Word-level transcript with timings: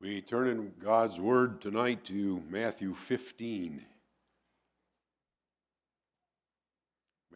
We 0.00 0.20
turn 0.20 0.46
in 0.46 0.72
God's 0.78 1.18
Word 1.18 1.60
tonight 1.60 2.04
to 2.04 2.40
Matthew 2.48 2.94
15. 2.94 3.84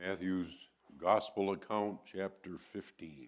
Matthew's 0.00 0.52
Gospel 0.96 1.50
account, 1.50 1.98
chapter 2.04 2.58
15. 2.72 3.26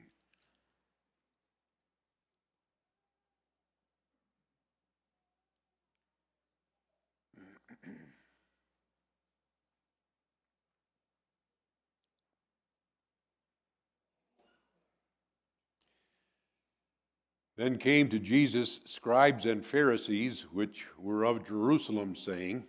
Then 17.57 17.79
came 17.79 18.09
to 18.09 18.19
Jesus 18.19 18.81
scribes 18.85 19.47
and 19.47 19.65
Pharisees, 19.65 20.43
which 20.53 20.87
were 20.99 21.25
of 21.25 21.47
Jerusalem, 21.47 22.17
saying, 22.17 22.65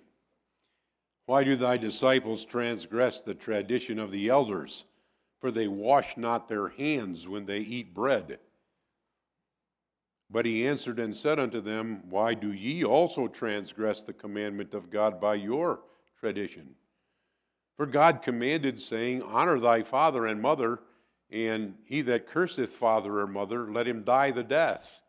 Why 1.25 1.44
do 1.44 1.55
thy 1.55 1.77
disciples 1.77 2.45
transgress 2.45 3.21
the 3.21 3.34
tradition 3.34 3.98
of 3.98 4.11
the 4.11 4.30
elders? 4.30 4.85
For 5.39 5.49
they 5.52 5.67
wash 5.67 6.17
not 6.17 6.48
their 6.48 6.70
hands 6.70 7.27
when 7.27 7.45
they 7.45 7.59
eat 7.59 7.94
bread. 7.94 8.39
But 10.30 10.45
he 10.45 10.67
answered 10.67 10.99
and 10.99 11.16
said 11.16 11.39
unto 11.39 11.61
them, 11.61 12.03
Why 12.09 12.33
do 12.33 12.52
ye 12.52 12.83
also 12.83 13.27
transgress 13.27 14.03
the 14.03 14.13
commandment 14.13 14.73
of 14.73 14.89
God 14.89 15.20
by 15.20 15.36
your 15.36 15.81
tradition? 16.20 16.75
For 17.77 17.86
God 17.86 18.22
commanded, 18.22 18.80
saying, 18.80 19.22
Honor 19.23 19.59
thy 19.59 19.83
father 19.83 20.25
and 20.25 20.41
mother 20.41 20.80
and 21.29 21.75
he 21.85 22.02
that 22.02 22.27
curseth 22.27 22.73
father 22.73 23.20
or 23.20 23.27
mother, 23.27 23.71
let 23.71 23.88
him 23.88 24.03
die 24.03 24.31
the 24.31 24.44
death. 24.44 25.02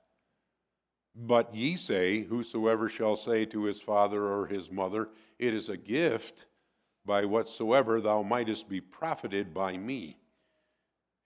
But 1.14 1.54
ye 1.54 1.77
say, 1.77 2.24
Whosoever 2.24 2.88
shall 2.88 3.16
say 3.16 3.46
to 3.46 3.64
his 3.64 3.80
father 3.80 4.22
or 4.22 4.46
his 4.46 4.70
mother, 4.70 5.08
It 5.38 5.54
is 5.54 5.68
a 5.68 5.76
gift, 5.76 6.46
by 7.06 7.24
whatsoever 7.24 8.00
thou 8.00 8.22
mightest 8.22 8.68
be 8.68 8.80
profited 8.80 9.54
by 9.54 9.76
me, 9.76 10.18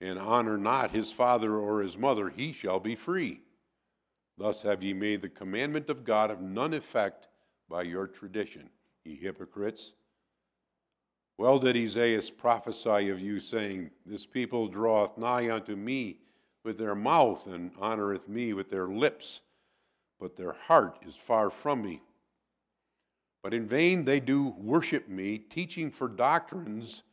and 0.00 0.18
honor 0.18 0.58
not 0.58 0.90
his 0.90 1.10
father 1.10 1.56
or 1.56 1.82
his 1.82 1.96
mother, 1.96 2.28
he 2.28 2.52
shall 2.52 2.78
be 2.78 2.94
free. 2.94 3.40
Thus 4.36 4.62
have 4.62 4.82
ye 4.82 4.92
made 4.92 5.22
the 5.22 5.28
commandment 5.28 5.90
of 5.90 6.04
God 6.04 6.30
of 6.30 6.40
none 6.40 6.74
effect 6.74 7.28
by 7.68 7.82
your 7.82 8.06
tradition, 8.06 8.70
ye 9.04 9.16
hypocrites. 9.16 9.94
Well 11.40 11.58
did 11.58 11.74
Esaias 11.74 12.28
prophesy 12.28 13.08
of 13.08 13.18
you, 13.18 13.40
saying, 13.40 13.92
This 14.04 14.26
people 14.26 14.68
draweth 14.68 15.16
nigh 15.16 15.48
unto 15.50 15.74
me 15.74 16.18
with 16.64 16.76
their 16.76 16.94
mouth, 16.94 17.46
and 17.46 17.74
honoreth 17.76 18.28
me 18.28 18.52
with 18.52 18.68
their 18.68 18.88
lips, 18.88 19.40
but 20.18 20.36
their 20.36 20.52
heart 20.52 20.98
is 21.08 21.16
far 21.16 21.48
from 21.48 21.80
me. 21.80 22.02
But 23.42 23.54
in 23.54 23.66
vain 23.66 24.04
they 24.04 24.20
do 24.20 24.48
worship 24.58 25.08
me, 25.08 25.38
teaching 25.38 25.90
for 25.90 26.08
doctrines 26.08 27.04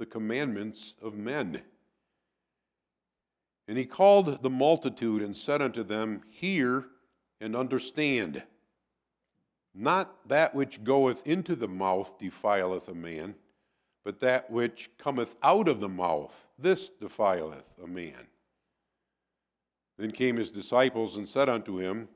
the 0.00 0.06
commandments 0.06 0.96
of 1.00 1.14
men. 1.14 1.62
And 3.68 3.78
he 3.78 3.86
called 3.86 4.42
the 4.42 4.50
multitude 4.50 5.22
and 5.22 5.36
said 5.36 5.62
unto 5.62 5.84
them, 5.84 6.22
Hear 6.28 6.86
and 7.40 7.54
understand. 7.54 8.42
Not 9.72 10.28
that 10.28 10.56
which 10.56 10.82
goeth 10.82 11.24
into 11.24 11.54
the 11.54 11.68
mouth 11.68 12.18
defileth 12.18 12.88
a 12.88 12.94
man 12.94 13.36
but 14.06 14.20
that 14.20 14.48
which 14.48 14.88
cometh 14.98 15.34
out 15.42 15.66
of 15.66 15.80
the 15.80 15.88
mouth, 15.88 16.46
this 16.56 16.88
defileth 16.88 17.74
a 17.82 17.88
man. 17.88 18.28
Then 19.98 20.12
came 20.12 20.36
his 20.36 20.52
disciples 20.52 21.16
and 21.16 21.26
said 21.26 21.48
unto 21.48 21.80
him, 21.80 22.08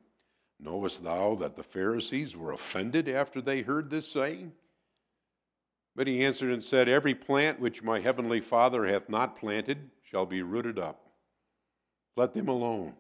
Knowest 0.61 1.03
thou 1.03 1.35
that 1.35 1.57
the 1.57 1.65
Pharisees 1.65 2.37
were 2.37 2.53
offended 2.53 3.09
after 3.09 3.41
they 3.41 3.63
heard 3.63 3.91
this 3.91 4.07
saying? 4.07 4.53
But 5.97 6.07
he 6.07 6.25
answered 6.25 6.53
and 6.53 6.63
said, 6.63 6.89
Every 6.89 7.13
plant 7.13 7.59
which 7.59 7.83
my 7.83 7.99
heavenly 7.99 8.41
Father 8.41 8.87
hath 8.87 9.09
not 9.09 9.37
planted 9.37 9.91
shall 10.09 10.27
be 10.27 10.43
rooted 10.43 10.79
up. 10.79 11.11
Let 12.17 12.35
them 12.35 12.47
alone. 12.47 12.95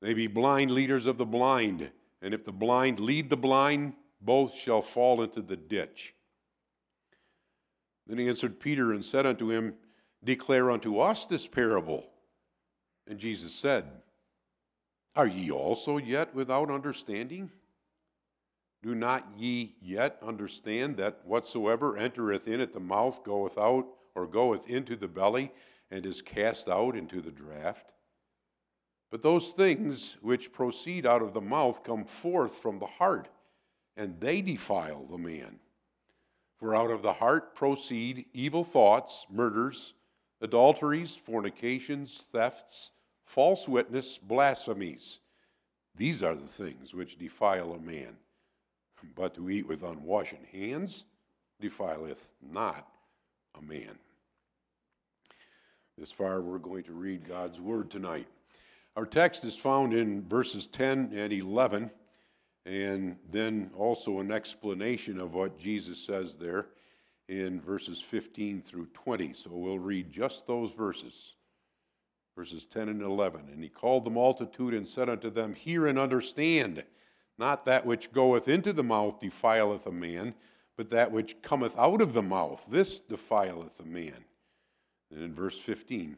They 0.00 0.14
be 0.14 0.26
blind 0.26 0.70
leaders 0.70 1.04
of 1.04 1.18
the 1.18 1.26
blind, 1.26 1.90
and 2.22 2.32
if 2.32 2.46
the 2.46 2.50
blind 2.52 2.98
lead 2.98 3.28
the 3.28 3.36
blind, 3.36 3.92
both 4.22 4.54
shall 4.54 4.80
fall 4.80 5.20
into 5.20 5.42
the 5.42 5.56
ditch. 5.56 6.14
Then 8.10 8.18
he 8.18 8.26
answered 8.26 8.58
Peter 8.58 8.92
and 8.92 9.04
said 9.04 9.24
unto 9.24 9.52
him, 9.52 9.76
Declare 10.24 10.72
unto 10.72 10.98
us 10.98 11.26
this 11.26 11.46
parable. 11.46 12.04
And 13.06 13.20
Jesus 13.20 13.54
said, 13.54 13.84
Are 15.14 15.28
ye 15.28 15.52
also 15.52 15.96
yet 15.96 16.34
without 16.34 16.72
understanding? 16.72 17.52
Do 18.82 18.96
not 18.96 19.28
ye 19.36 19.76
yet 19.80 20.18
understand 20.26 20.96
that 20.96 21.24
whatsoever 21.24 21.96
entereth 21.96 22.48
in 22.48 22.60
at 22.60 22.72
the 22.72 22.80
mouth 22.80 23.22
goeth 23.22 23.56
out, 23.56 23.86
or 24.16 24.26
goeth 24.26 24.68
into 24.68 24.96
the 24.96 25.06
belly, 25.06 25.52
and 25.88 26.04
is 26.04 26.20
cast 26.20 26.68
out 26.68 26.96
into 26.96 27.20
the 27.20 27.30
draught? 27.30 27.92
But 29.12 29.22
those 29.22 29.52
things 29.52 30.16
which 30.20 30.52
proceed 30.52 31.06
out 31.06 31.22
of 31.22 31.32
the 31.32 31.40
mouth 31.40 31.84
come 31.84 32.04
forth 32.04 32.58
from 32.58 32.80
the 32.80 32.86
heart, 32.86 33.28
and 33.96 34.18
they 34.18 34.40
defile 34.40 35.04
the 35.04 35.18
man. 35.18 35.60
For 36.60 36.76
out 36.76 36.90
of 36.90 37.00
the 37.00 37.14
heart 37.14 37.54
proceed 37.54 38.26
evil 38.34 38.64
thoughts, 38.64 39.24
murders, 39.30 39.94
adulteries, 40.42 41.16
fornications, 41.16 42.26
thefts, 42.32 42.90
false 43.24 43.66
witness, 43.66 44.18
blasphemies. 44.18 45.20
These 45.96 46.22
are 46.22 46.34
the 46.34 46.46
things 46.46 46.92
which 46.92 47.18
defile 47.18 47.72
a 47.72 47.78
man. 47.78 48.14
But 49.16 49.34
to 49.36 49.48
eat 49.48 49.66
with 49.66 49.82
unwashen 49.82 50.44
hands 50.52 51.04
defileth 51.60 52.28
not 52.42 52.86
a 53.58 53.62
man. 53.62 53.98
This 55.96 56.12
far, 56.12 56.42
we're 56.42 56.58
going 56.58 56.84
to 56.84 56.92
read 56.92 57.26
God's 57.26 57.58
word 57.58 57.90
tonight. 57.90 58.26
Our 58.96 59.06
text 59.06 59.46
is 59.46 59.56
found 59.56 59.94
in 59.94 60.28
verses 60.28 60.66
10 60.66 61.12
and 61.14 61.32
11 61.32 61.90
and 62.70 63.16
then 63.32 63.68
also 63.76 64.20
an 64.20 64.30
explanation 64.30 65.18
of 65.18 65.34
what 65.34 65.58
Jesus 65.58 65.98
says 65.98 66.36
there 66.36 66.68
in 67.28 67.60
verses 67.60 68.00
15 68.00 68.62
through 68.62 68.86
20. 68.94 69.32
So 69.32 69.50
we'll 69.50 69.80
read 69.80 70.12
just 70.12 70.46
those 70.46 70.70
verses, 70.70 71.34
verses 72.36 72.66
10 72.66 72.88
and 72.88 73.02
11. 73.02 73.48
And 73.52 73.60
he 73.60 73.68
called 73.68 74.04
the 74.04 74.10
multitude 74.10 74.72
and 74.72 74.86
said 74.86 75.08
unto 75.08 75.30
them, 75.30 75.52
Hear 75.52 75.88
and 75.88 75.98
understand, 75.98 76.84
not 77.38 77.64
that 77.64 77.84
which 77.84 78.12
goeth 78.12 78.46
into 78.46 78.72
the 78.72 78.84
mouth 78.84 79.18
defileth 79.18 79.86
a 79.86 79.92
man, 79.92 80.32
but 80.76 80.90
that 80.90 81.10
which 81.10 81.42
cometh 81.42 81.76
out 81.76 82.00
of 82.00 82.12
the 82.12 82.22
mouth, 82.22 82.64
this 82.70 83.00
defileth 83.00 83.80
a 83.80 83.84
man. 83.84 84.24
And 85.10 85.24
in 85.24 85.34
verse 85.34 85.58
15, 85.58 86.16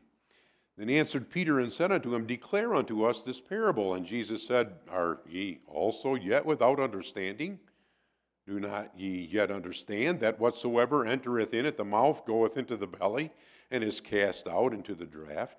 then 0.77 0.89
answered 0.89 1.31
Peter 1.31 1.61
and 1.61 1.71
said 1.71 1.93
unto 1.93 2.15
him, 2.15 2.27
Declare 2.27 2.75
unto 2.75 3.05
us 3.05 3.23
this 3.23 3.41
parable. 3.41 3.95
And 3.95 4.07
Jesus 4.07 4.47
said, 4.47 4.73
Are 4.91 5.21
ye 5.29 5.61
also 5.67 6.15
yet 6.15 6.47
without 6.47 6.81
understanding? 6.81 7.59
Do 8.47 8.59
not 8.59 8.91
ye 8.97 9.29
yet 9.31 9.51
understand 9.51 10.21
that 10.21 10.41
whatsoever 10.41 11.07
entereth 11.07 11.55
in 11.55 11.67
at 11.67 11.77
the 11.77 11.85
mouth 11.85 12.25
goeth 12.27 12.57
into 12.57 12.77
the 12.77 12.87
belly, 12.87 13.31
and 13.71 13.85
is 13.85 14.01
cast 14.01 14.49
out 14.49 14.73
into 14.73 14.95
the 14.95 15.07
draught? 15.07 15.57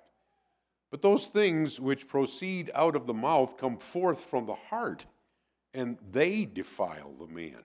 But 0.90 1.00
those 1.00 1.28
things 1.28 1.80
which 1.80 2.06
proceed 2.06 2.70
out 2.74 2.94
of 2.94 3.06
the 3.06 3.14
mouth 3.14 3.56
come 3.56 3.78
forth 3.78 4.20
from 4.20 4.46
the 4.46 4.54
heart, 4.54 5.06
and 5.72 5.96
they 6.12 6.44
defile 6.44 7.14
the 7.18 7.26
man. 7.26 7.62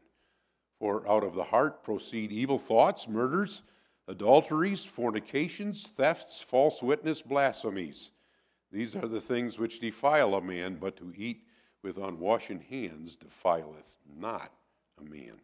For 0.80 1.08
out 1.08 1.24
of 1.24 1.36
the 1.36 1.44
heart 1.44 1.84
proceed 1.84 2.32
evil 2.32 2.58
thoughts, 2.58 3.08
murders, 3.08 3.64
adulteries, 4.10 4.84
fornications, 4.84 5.88
thefts, 5.88 6.42
false 6.42 6.82
witness, 6.82 7.22
blasphemies. 7.22 8.12
These 8.72 8.96
are 8.96 9.08
the 9.08 9.22
things 9.22 9.60
which 9.60 9.80
defile 9.80 10.34
a 10.34 10.42
man, 10.42 10.78
but 10.82 10.98
to 10.98 11.14
eat 11.16 11.44
with 11.84 11.98
unwashen 11.98 12.60
hands 12.60 13.16
defileth 13.16 13.96
not 14.20 14.52
a 15.00 15.04
man. 15.04 15.40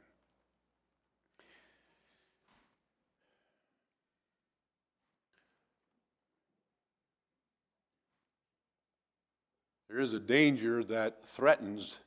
There 9.87 9.99
is 9.99 10.13
a 10.13 10.19
danger 10.19 10.83
that 10.85 11.25
threatens 11.25 11.99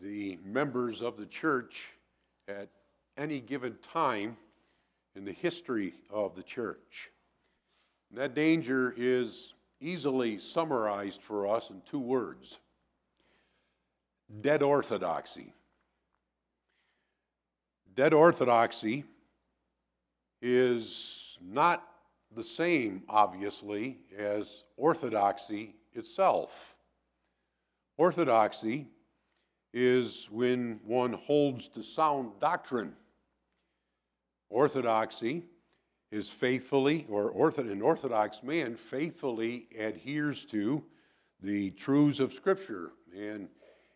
the 0.00 0.38
members 0.44 1.02
of 1.02 1.16
the 1.16 1.26
church 1.26 1.88
at 2.48 2.68
any 3.18 3.40
given 3.40 3.76
time 3.82 4.36
in 5.16 5.24
the 5.24 5.32
history 5.32 5.94
of 6.10 6.36
the 6.36 6.42
church. 6.42 7.10
And 8.10 8.18
that 8.18 8.34
danger 8.34 8.94
is 8.96 9.54
easily 9.80 10.38
summarized 10.38 11.22
for 11.22 11.46
us 11.48 11.70
in 11.70 11.80
two 11.84 12.00
words 12.00 12.58
dead 14.40 14.62
orthodoxy. 14.62 15.52
Dead 17.94 18.12
orthodoxy 18.12 19.04
is 20.42 21.38
not 21.40 21.86
the 22.34 22.44
same, 22.44 23.02
obviously, 23.08 23.98
as 24.16 24.64
orthodoxy 24.76 25.74
itself. 25.94 26.76
Orthodoxy 27.96 28.88
is 29.72 30.28
when 30.30 30.80
one 30.84 31.12
holds 31.12 31.68
to 31.68 31.82
sound 31.82 32.32
doctrine. 32.40 32.94
Orthodoxy 34.48 35.44
is 36.10 36.28
faithfully, 36.28 37.06
or 37.08 37.32
ortho, 37.32 37.70
an 37.70 37.82
Orthodox 37.82 38.42
man 38.42 38.76
faithfully 38.76 39.68
adheres 39.76 40.44
to 40.46 40.84
the 41.42 41.70
truths 41.72 42.20
of 42.20 42.32
Scripture, 42.32 42.92
and 43.14 43.48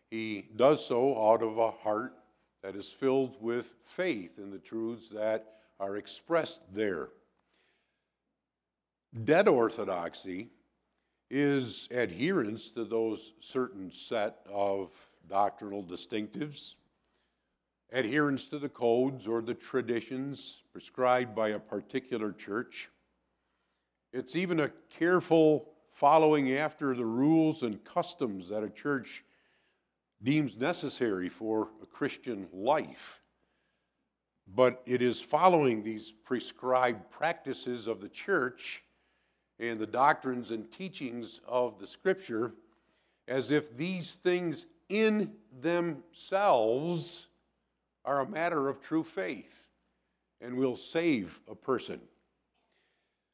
he 0.09 0.47
does 0.55 0.85
so 0.85 1.31
out 1.31 1.41
of 1.41 1.57
a 1.57 1.71
heart 1.71 2.13
that 2.61 2.75
is 2.75 2.89
filled 2.89 3.41
with 3.41 3.75
faith 3.85 4.37
in 4.37 4.51
the 4.51 4.59
truths 4.59 5.09
that 5.09 5.53
are 5.79 5.97
expressed 5.97 6.61
there. 6.73 7.09
Dead 9.23 9.47
orthodoxy 9.47 10.49
is 11.29 11.87
adherence 11.91 12.71
to 12.73 12.83
those 12.83 13.33
certain 13.39 13.91
set 13.91 14.45
of 14.51 14.91
doctrinal 15.27 15.83
distinctives, 15.83 16.75
adherence 17.91 18.45
to 18.45 18.59
the 18.59 18.69
codes 18.69 19.27
or 19.27 19.41
the 19.41 19.53
traditions 19.53 20.63
prescribed 20.71 21.35
by 21.35 21.49
a 21.49 21.59
particular 21.59 22.31
church. 22.31 22.89
It's 24.13 24.35
even 24.35 24.59
a 24.59 24.71
careful 24.89 25.69
following 25.91 26.53
after 26.53 26.95
the 26.95 27.05
rules 27.05 27.63
and 27.63 27.83
customs 27.83 28.49
that 28.49 28.63
a 28.63 28.69
church 28.69 29.23
deems 30.23 30.57
necessary 30.57 31.29
for 31.29 31.69
a 31.81 31.85
Christian 31.85 32.47
life. 32.53 33.21
But 34.47 34.81
it 34.85 35.01
is 35.01 35.21
following 35.21 35.83
these 35.83 36.11
prescribed 36.11 37.09
practices 37.09 37.87
of 37.87 38.01
the 38.01 38.09
church 38.09 38.83
and 39.59 39.79
the 39.79 39.87
doctrines 39.87 40.51
and 40.51 40.69
teachings 40.71 41.41
of 41.47 41.79
the 41.79 41.87
Scripture 41.87 42.53
as 43.27 43.51
if 43.51 43.75
these 43.77 44.15
things 44.15 44.65
in 44.89 45.33
themselves 45.61 47.27
are 48.05 48.21
a 48.21 48.29
matter 48.29 48.69
of 48.69 48.81
true 48.81 49.03
faith 49.03 49.67
and 50.41 50.55
will 50.55 50.75
save 50.75 51.39
a 51.49 51.55
person. 51.55 52.01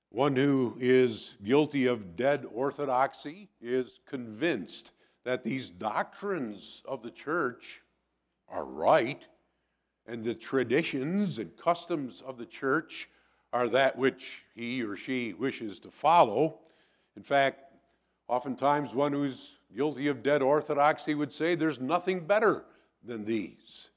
One 0.09 0.35
who 0.35 0.77
is 0.79 1.33
guilty 1.43 1.85
of 1.87 2.15
dead 2.15 2.45
orthodoxy 2.53 3.49
is 3.61 3.99
convinced 4.05 4.91
that 5.25 5.43
these 5.43 5.69
doctrines 5.69 6.81
of 6.85 7.03
the 7.03 7.11
church 7.11 7.81
are 8.47 8.65
right 8.65 9.25
and 10.05 10.23
the 10.23 10.33
traditions 10.33 11.37
and 11.37 11.55
customs 11.57 12.23
of 12.25 12.37
the 12.37 12.45
church 12.45 13.09
are 13.51 13.67
that 13.67 13.97
which 13.97 14.43
he 14.55 14.83
or 14.83 14.95
she 14.95 15.33
wishes 15.33 15.79
to 15.81 15.91
follow. 15.91 16.59
In 17.15 17.23
fact, 17.23 17.73
oftentimes 18.27 18.93
one 18.93 19.11
who's 19.11 19.57
guilty 19.75 20.07
of 20.07 20.23
dead 20.23 20.41
orthodoxy 20.41 21.15
would 21.15 21.31
say 21.31 21.55
there's 21.55 21.79
nothing 21.79 22.25
better 22.25 22.63
than 23.03 23.25
these. 23.25 23.89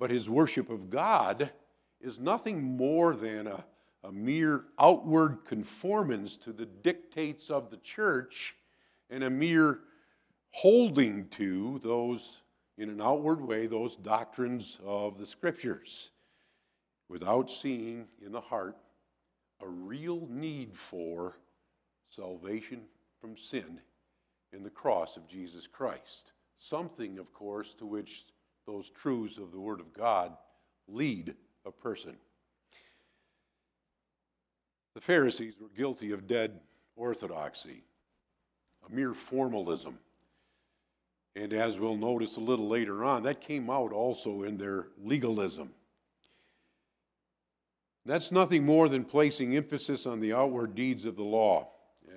But 0.00 0.10
his 0.10 0.30
worship 0.30 0.70
of 0.70 0.88
God 0.88 1.50
is 2.00 2.18
nothing 2.18 2.62
more 2.62 3.14
than 3.14 3.46
a, 3.46 3.62
a 4.02 4.10
mere 4.10 4.64
outward 4.78 5.44
conformance 5.44 6.38
to 6.38 6.54
the 6.54 6.64
dictates 6.64 7.50
of 7.50 7.68
the 7.68 7.76
church 7.76 8.56
and 9.10 9.22
a 9.22 9.28
mere 9.28 9.80
holding 10.52 11.28
to 11.28 11.80
those, 11.84 12.38
in 12.78 12.88
an 12.88 13.02
outward 13.02 13.42
way, 13.42 13.66
those 13.66 13.94
doctrines 13.96 14.78
of 14.86 15.18
the 15.18 15.26
Scriptures 15.26 16.12
without 17.10 17.50
seeing 17.50 18.08
in 18.24 18.32
the 18.32 18.40
heart 18.40 18.78
a 19.60 19.68
real 19.68 20.26
need 20.30 20.74
for 20.74 21.36
salvation 22.08 22.80
from 23.20 23.36
sin 23.36 23.78
in 24.54 24.62
the 24.62 24.70
cross 24.70 25.18
of 25.18 25.28
Jesus 25.28 25.66
Christ. 25.66 26.32
Something, 26.56 27.18
of 27.18 27.34
course, 27.34 27.74
to 27.74 27.84
which 27.84 28.24
those 28.66 28.90
truths 28.90 29.38
of 29.38 29.52
the 29.52 29.60
Word 29.60 29.80
of 29.80 29.92
God 29.92 30.36
lead 30.88 31.34
a 31.64 31.70
person. 31.70 32.16
The 34.94 35.00
Pharisees 35.00 35.54
were 35.60 35.68
guilty 35.76 36.12
of 36.12 36.26
dead 36.26 36.60
orthodoxy, 36.96 37.84
a 38.88 38.94
mere 38.94 39.14
formalism. 39.14 39.98
And 41.36 41.52
as 41.52 41.78
we'll 41.78 41.96
notice 41.96 42.36
a 42.36 42.40
little 42.40 42.68
later 42.68 43.04
on, 43.04 43.22
that 43.22 43.40
came 43.40 43.70
out 43.70 43.92
also 43.92 44.42
in 44.42 44.56
their 44.56 44.88
legalism. 45.02 45.70
That's 48.04 48.32
nothing 48.32 48.64
more 48.64 48.88
than 48.88 49.04
placing 49.04 49.56
emphasis 49.56 50.06
on 50.06 50.20
the 50.20 50.32
outward 50.32 50.74
deeds 50.74 51.04
of 51.04 51.16
the 51.16 51.22
law 51.22 51.70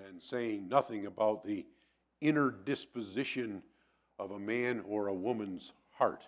and 0.07 0.21
saying 0.21 0.67
nothing 0.67 1.05
about 1.05 1.45
the 1.45 1.65
inner 2.21 2.49
disposition 2.49 3.61
of 4.17 4.31
a 4.31 4.39
man 4.39 4.83
or 4.87 5.07
a 5.07 5.13
woman's 5.13 5.73
heart. 5.91 6.25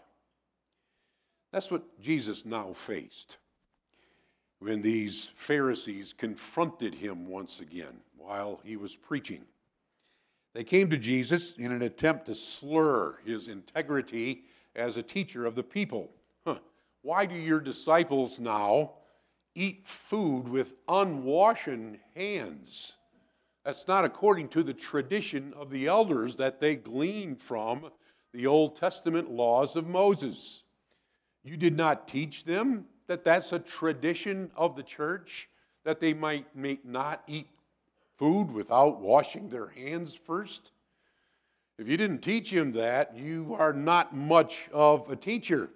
That's 1.56 1.72
what 1.72 2.02
Jesus 2.02 2.46
now 2.46 2.74
faced 2.74 3.38
when 4.60 4.82
these 4.82 5.30
Pharisees 5.36 6.12
confronted 6.12 6.94
him 6.94 7.30
once 7.30 7.62
again 7.62 8.02
while 8.18 8.60
he 8.66 8.76
was 8.76 8.94
preaching. 8.94 9.46
They 10.54 10.66
came 10.66 10.90
to 10.90 10.98
Jesus 10.98 11.54
in 11.58 11.72
an 11.72 11.84
attempt 11.84 12.26
to 12.26 12.36
slur 12.36 13.20
his 13.26 13.48
integrity 13.48 14.44
as 14.76 14.98
a 14.98 15.02
teacher 15.02 15.46
of 15.46 15.56
the 15.56 15.64
people. 15.64 16.12
Huh. 16.46 16.58
Why 17.04 17.26
do 17.26 17.36
your 17.36 17.62
disciples 17.62 18.38
now 18.38 18.96
eat 19.54 19.88
food 19.88 20.50
with 20.50 20.76
unwashen 20.90 22.00
hands? 22.16 22.98
That's 23.64 23.88
not 23.88 24.04
according 24.04 24.50
to 24.50 24.62
the 24.62 24.74
tradition 24.74 25.54
of 25.56 25.70
the 25.70 25.88
elders 25.88 26.36
that 26.36 26.60
they 26.60 26.76
gleaned 26.76 27.40
from 27.40 27.92
the 28.34 28.46
Old 28.46 28.76
Testament 28.76 29.32
laws 29.32 29.78
of 29.78 29.88
Moses. 29.88 30.64
You 31.46 31.58
did 31.58 31.78
not 31.78 32.08
teach 32.08 32.44
them 32.44 32.86
that 33.06 33.24
that's 33.24 33.54
a 33.54 33.60
tradition 33.60 34.50
of 34.56 34.76
the 34.76 34.82
church, 34.82 35.48
that 35.84 36.00
they 36.00 36.12
might, 36.12 36.48
not 36.84 37.22
eat 37.28 37.48
food 38.18 38.52
without 38.52 39.00
washing 39.00 39.48
their 39.48 39.68
hands 39.68 40.16
first? 40.16 40.72
If 41.78 41.88
you 41.88 41.98
didn't 41.98 42.24
teach 42.24 42.52
him 42.52 42.72
that, 42.72 43.16
you 43.16 43.56
are 43.60 43.74
not 43.74 44.16
much 44.16 44.68
of 44.74 45.08
a 45.12 45.16
teacher. 45.16 45.70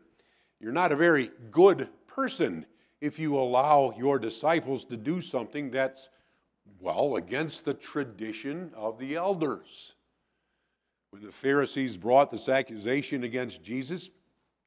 You're 0.59 0.71
not 0.71 0.91
a 0.91 0.95
very 0.95 1.29
good 1.51 1.87
person 2.07 2.65
if 2.99 3.19
you 3.19 3.37
allow 3.37 3.93
your 3.95 4.17
disciples 4.17 4.85
to 4.85 4.97
do 4.97 5.21
something 5.21 5.69
that's, 5.69 6.09
well, 6.79 7.17
against 7.17 7.63
the 7.63 7.75
tradition 7.75 8.71
of 8.75 8.97
the 8.97 9.15
elders. 9.15 9.93
When 11.11 11.21
the 11.21 11.31
Pharisees 11.31 11.95
brought 11.95 12.31
this 12.31 12.49
accusation 12.49 13.23
against 13.23 13.61
Jesus, 13.61 14.09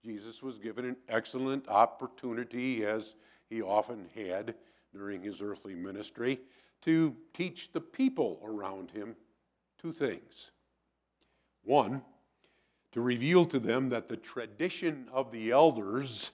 Jesus 0.05 0.43
was 0.43 0.59
given 0.59 0.85
an 0.85 0.97
excellent 1.09 1.69
opportunity, 1.69 2.85
as 2.85 3.15
he 3.49 3.63
often 3.63 4.07
had 4.15 4.55
during 4.93 5.23
his 5.23 5.41
earthly 5.41 5.75
ministry, 5.75 6.41
to 6.83 7.17
teach 7.35 7.71
the 7.71 7.81
people 7.81 8.41
around 8.45 8.91
him 8.91 9.15
two 9.81 9.93
things. 9.93 10.51
One, 11.63 12.03
to 12.93 13.01
reveal 13.01 13.45
to 13.47 13.59
them 13.59 13.89
that 13.91 14.09
the 14.09 14.17
tradition 14.17 15.09
of 15.13 15.31
the 15.31 15.53
elders 15.53 16.33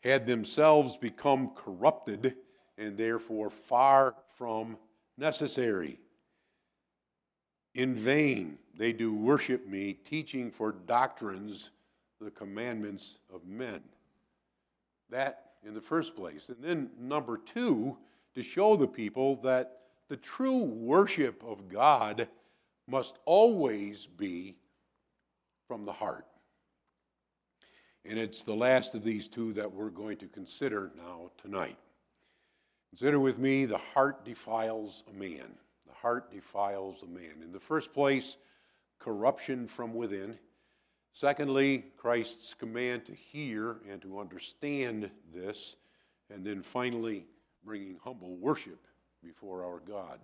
had 0.00 0.26
themselves 0.26 0.96
become 0.96 1.50
corrupted 1.54 2.36
and 2.78 2.96
therefore 2.96 3.50
far 3.50 4.14
from 4.36 4.76
necessary. 5.18 6.00
In 7.74 7.94
vain 7.94 8.58
they 8.74 8.92
do 8.92 9.14
worship 9.14 9.66
me, 9.66 9.92
teaching 9.92 10.50
for 10.50 10.72
doctrines 10.72 11.70
the 12.24 12.30
commandments 12.30 13.18
of 13.32 13.46
men. 13.46 13.80
That 15.10 15.46
in 15.64 15.74
the 15.74 15.80
first 15.80 16.16
place. 16.16 16.48
And 16.48 16.62
then, 16.62 16.90
number 16.98 17.38
two, 17.38 17.96
to 18.34 18.42
show 18.42 18.76
the 18.76 18.86
people 18.86 19.36
that 19.42 19.80
the 20.08 20.16
true 20.16 20.64
worship 20.64 21.42
of 21.44 21.68
God 21.68 22.28
must 22.86 23.18
always 23.24 24.06
be 24.06 24.56
from 25.66 25.84
the 25.84 25.92
heart. 25.92 26.26
And 28.04 28.18
it's 28.18 28.44
the 28.44 28.54
last 28.54 28.94
of 28.94 29.02
these 29.02 29.26
two 29.26 29.52
that 29.54 29.72
we're 29.72 29.90
going 29.90 30.16
to 30.18 30.28
consider 30.28 30.92
now 30.96 31.30
tonight. 31.38 31.76
Consider 32.90 33.18
with 33.18 33.38
me 33.38 33.64
the 33.64 33.78
heart 33.78 34.24
defiles 34.24 35.02
a 35.10 35.12
man. 35.12 35.54
The 35.88 35.94
heart 35.94 36.30
defiles 36.30 37.02
a 37.02 37.06
man. 37.06 37.42
In 37.42 37.52
the 37.52 37.58
first 37.58 37.92
place, 37.92 38.36
corruption 39.00 39.66
from 39.66 39.92
within. 39.92 40.38
Secondly, 41.16 41.82
Christ's 41.96 42.52
command 42.52 43.06
to 43.06 43.14
hear 43.14 43.78
and 43.90 44.02
to 44.02 44.20
understand 44.20 45.10
this. 45.34 45.76
And 46.28 46.44
then 46.44 46.62
finally, 46.62 47.24
bringing 47.64 47.96
humble 48.04 48.36
worship 48.36 48.86
before 49.24 49.64
our 49.64 49.78
God. 49.78 50.20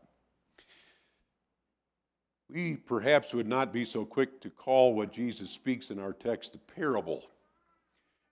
We 2.51 2.77
perhaps 2.77 3.33
would 3.33 3.49
not 3.49 3.73
be 3.73 3.87
so 3.87 4.05
quick 4.05 4.43
to 4.43 4.51
call 4.51 4.93
what 4.93 5.15
Jesus 5.15 5.51
speaks 5.51 5.91
in 5.91 5.99
our 5.99 6.13
text 6.13 6.57
a 6.57 6.59
parable, 6.59 7.25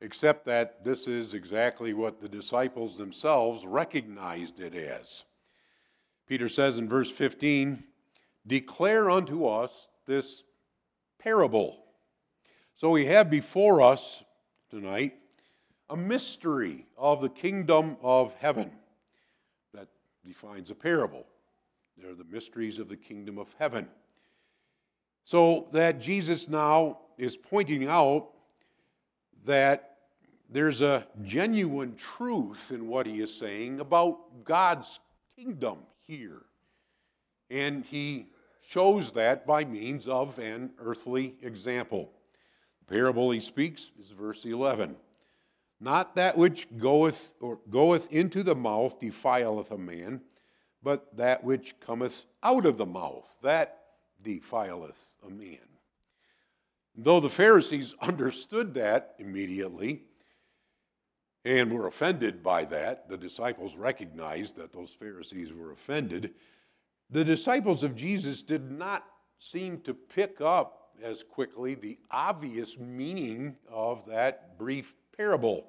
except 0.03 0.45
that 0.45 0.85
this 0.85 1.09
is 1.09 1.33
exactly 1.33 1.95
what 1.95 2.21
the 2.21 2.29
disciples 2.29 2.99
themselves 2.99 3.65
recognized 3.65 4.61
it 4.61 4.75
as. 4.75 5.25
Peter 6.29 6.51
says 6.51 6.77
in 6.77 6.91
verse 6.91 7.11
15, 7.11 7.83
Declare 8.47 9.09
unto 9.09 9.47
us 9.47 9.89
this 10.05 10.43
parable. 11.19 11.87
So 12.81 12.89
we 12.89 13.05
have 13.05 13.29
before 13.29 13.83
us 13.83 14.25
tonight 14.71 15.13
a 15.91 15.97
mystery 15.99 16.87
of 16.97 17.21
the 17.21 17.29
kingdom 17.29 17.99
of 18.03 18.33
heaven 18.37 18.71
that 19.75 19.89
defines 20.25 20.71
a 20.71 20.75
parable. 20.75 21.27
They're 21.99 22.15
the 22.15 22.25
mysteries 22.25 22.79
of 22.79 22.89
the 22.89 22.97
kingdom 22.97 23.37
of 23.37 23.55
heaven. 23.59 23.87
So 25.27 25.69
that 25.73 26.01
Jesus 26.01 26.49
now 26.49 27.01
is 27.19 27.37
pointing 27.37 27.87
out 27.87 28.31
that 29.45 29.99
there's 30.49 30.81
a 30.81 31.07
genuine 31.23 31.97
truth 31.97 32.71
in 32.71 32.89
what 32.89 33.05
he 33.05 33.21
is 33.21 33.35
saying 33.35 33.81
about 33.81 34.43
God's 34.43 35.01
kingdom 35.37 35.81
here. 36.07 36.41
And 37.51 37.85
he 37.85 38.29
shows 38.67 39.13
that 39.13 39.47
by 39.47 39.67
means 39.67 40.09
of 40.09 40.39
an 40.39 40.71
earthly 40.79 41.35
example. 41.43 42.11
Parable 42.91 43.31
he 43.31 43.41
speaks 43.41 43.93
is 44.01 44.11
verse 44.11 44.45
11. 44.45 44.97
Not 45.81 46.17
that 46.17 46.37
which 46.37 46.67
goeth 46.77 47.33
or 47.41 47.61
goeth 47.71 48.13
into 48.13 48.43
the 48.43 48.57
mouth 48.57 48.99
defileth 48.99 49.71
a 49.71 49.79
man, 49.79 50.21
but 50.83 51.17
that 51.17 51.45
which 51.45 51.79
cometh 51.81 52.23
out 52.43 52.67
of 52.67 52.77
the 52.77 52.87
mouth, 52.87 53.37
that 53.43 53.79
defileth 54.23 55.09
a 55.25 55.31
man. 55.31 55.59
Though 56.97 57.21
the 57.21 57.31
Pharisees 57.31 57.95
understood 58.03 58.75
that 58.75 59.15
immediately 59.19 60.03
and 61.45 61.73
were 61.73 61.87
offended 61.87 62.43
by 62.43 62.65
that, 62.67 63.09
the 63.09 63.17
disciples 63.17 63.77
recognized 63.77 64.57
that 64.57 64.73
those 64.73 64.91
Pharisees 64.91 65.53
were 65.53 65.71
offended. 65.71 66.35
The 67.09 67.25
disciples 67.25 67.85
of 67.85 67.95
Jesus 67.95 68.43
did 68.43 68.71
not 68.71 69.07
seem 69.39 69.81
to 69.83 69.95
pick 69.95 70.41
up 70.41 70.80
as 71.03 71.23
quickly 71.23 71.75
the 71.75 71.99
obvious 72.11 72.79
meaning 72.79 73.57
of 73.69 74.07
that 74.07 74.59
brief 74.59 74.95
parable. 75.17 75.67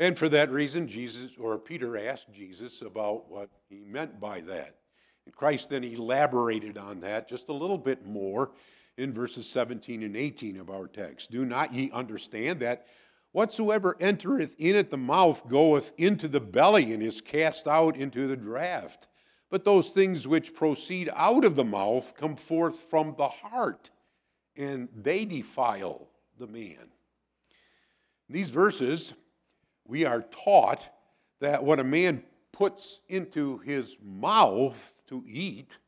And 0.00 0.18
for 0.18 0.28
that 0.30 0.50
reason, 0.50 0.88
Jesus 0.88 1.32
or 1.38 1.58
Peter 1.58 1.96
asked 1.96 2.32
Jesus 2.32 2.82
about 2.82 3.30
what 3.30 3.48
he 3.68 3.84
meant 3.84 4.20
by 4.20 4.40
that. 4.40 4.76
And 5.24 5.34
Christ 5.34 5.70
then 5.70 5.84
elaborated 5.84 6.76
on 6.76 7.00
that 7.00 7.28
just 7.28 7.48
a 7.48 7.52
little 7.52 7.78
bit 7.78 8.06
more 8.06 8.52
in 8.96 9.12
verses 9.12 9.46
17 9.48 10.02
and 10.02 10.16
18 10.16 10.58
of 10.58 10.70
our 10.70 10.86
text. 10.86 11.30
Do 11.30 11.44
not 11.44 11.72
ye 11.72 11.90
understand 11.92 12.60
that 12.60 12.86
whatsoever 13.32 13.96
entereth 14.00 14.54
in 14.58 14.76
at 14.76 14.90
the 14.90 14.96
mouth 14.96 15.48
goeth 15.48 15.92
into 15.96 16.28
the 16.28 16.40
belly 16.40 16.92
and 16.92 17.02
is 17.02 17.20
cast 17.20 17.66
out 17.66 17.96
into 17.96 18.26
the 18.26 18.36
draught? 18.36 19.06
But 19.54 19.62
those 19.62 19.90
things 19.90 20.26
which 20.26 20.52
proceed 20.52 21.08
out 21.14 21.44
of 21.44 21.54
the 21.54 21.62
mouth 21.62 22.16
come 22.16 22.34
forth 22.34 22.76
from 22.90 23.14
the 23.16 23.28
heart, 23.28 23.88
and 24.56 24.88
they 24.92 25.24
defile 25.24 26.08
the 26.40 26.48
man. 26.48 26.90
In 28.28 28.34
these 28.34 28.50
verses, 28.50 29.14
we 29.86 30.06
are 30.06 30.22
taught 30.22 30.88
that 31.38 31.62
what 31.62 31.78
a 31.78 31.84
man 31.84 32.24
puts 32.50 32.98
into 33.08 33.58
his 33.58 33.96
mouth 34.02 35.00
to 35.06 35.22
eat 35.24 35.78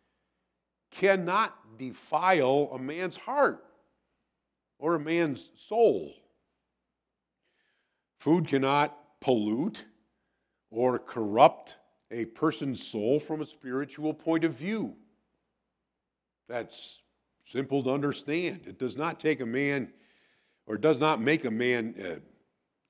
cannot 0.92 1.76
defile 1.76 2.70
a 2.73 2.78
man's 2.78 3.16
heart 3.16 3.64
or 4.78 4.94
a 4.94 5.00
man's 5.00 5.50
soul. 5.56 6.14
Food 8.20 8.46
cannot 8.46 8.96
pollute 9.18 9.85
or 10.70 11.00
corrupt 11.00 11.75
a 12.10 12.25
person's 12.26 12.86
soul 12.86 13.18
from 13.20 13.40
a 13.40 13.46
spiritual 13.46 14.14
point 14.14 14.44
of 14.44 14.54
view. 14.54 14.94
That's 16.48 17.00
simple 17.44 17.82
to 17.84 17.90
understand. 17.90 18.62
It 18.66 18.78
does 18.78 18.96
not 18.96 19.18
take 19.18 19.40
a 19.40 19.46
man 19.46 19.92
or 20.66 20.76
does 20.76 20.98
not 20.98 21.20
make 21.20 21.44
a 21.44 21.50
man 21.50 21.94
uh, 22.00 22.20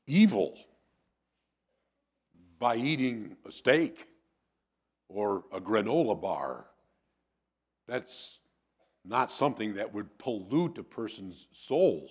evil 0.07 0.57
by 2.59 2.77
eating 2.77 3.37
a 3.47 3.53
steak 3.53 4.09
or 5.09 5.45
a 5.53 5.61
granola 5.61 6.21
bar. 6.21 6.67
That's 7.87 8.41
not 9.05 9.31
something 9.31 9.75
that 9.75 9.93
would 9.93 10.19
pollute 10.19 10.79
a 10.79 10.83
person's 10.83 11.47
soul. 11.53 12.09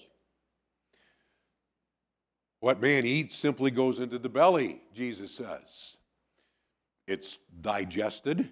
What 2.59 2.81
man 2.81 3.05
eats 3.05 3.35
simply 3.35 3.69
goes 3.69 3.99
into 3.99 4.17
the 4.17 4.29
belly, 4.29 4.81
Jesus 4.93 5.31
says. 5.35 5.97
It's 7.07 7.37
digested, 7.61 8.49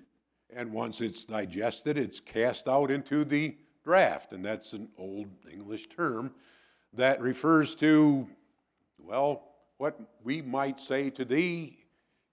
and 0.55 0.72
once 0.72 1.01
it's 1.01 1.25
digested, 1.25 1.98
it's 1.98 2.19
cast 2.19 2.67
out 2.67 2.91
into 2.91 3.25
the 3.25 3.57
draught. 3.86 4.31
And 4.31 4.45
that's 4.45 4.74
an 4.74 4.89
old 4.98 5.27
English 5.51 5.88
term 5.88 6.33
that 6.93 7.19
refers 7.22 7.74
to, 7.75 8.27
well, 9.00 9.50
what 9.77 10.00
we 10.24 10.41
might 10.41 10.79
say 10.79 11.10
to 11.12 11.25
thee 11.25 11.79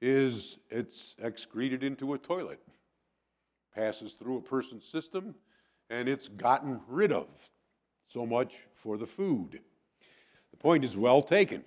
is 0.03 0.59
it's 0.71 1.15
excreted 1.19 1.83
into 1.83 2.15
a 2.15 2.19
toilet, 2.19 2.61
passes 3.75 4.15
through 4.15 4.39
a 4.39 4.43
person's 4.43 4.85
system, 4.85 5.35
and 5.89 6.09
it's 6.09 6.29
gotten 6.29 6.81
rid 6.87 7.13
of. 7.13 7.27
So 8.07 8.27
much 8.27 8.55
for 8.75 8.99
the 8.99 9.07
food. 9.07 9.61
The 10.51 10.57
point 10.57 10.85
is 10.85 10.97
well 10.97 11.23
taken. 11.23 11.65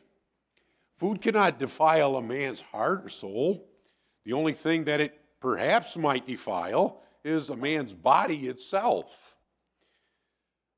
Food 0.97 1.21
cannot 1.21 1.57
defile 1.57 2.17
a 2.17 2.21
man's 2.21 2.61
heart 2.61 3.05
or 3.05 3.09
soul. 3.09 3.67
The 4.25 4.33
only 4.33 4.53
thing 4.53 4.85
that 4.85 5.01
it 5.01 5.19
perhaps 5.39 5.97
might 5.97 6.25
defile 6.25 7.01
is 7.23 7.49
a 7.49 7.55
man's 7.55 7.93
body 7.93 8.47
itself. 8.47 9.35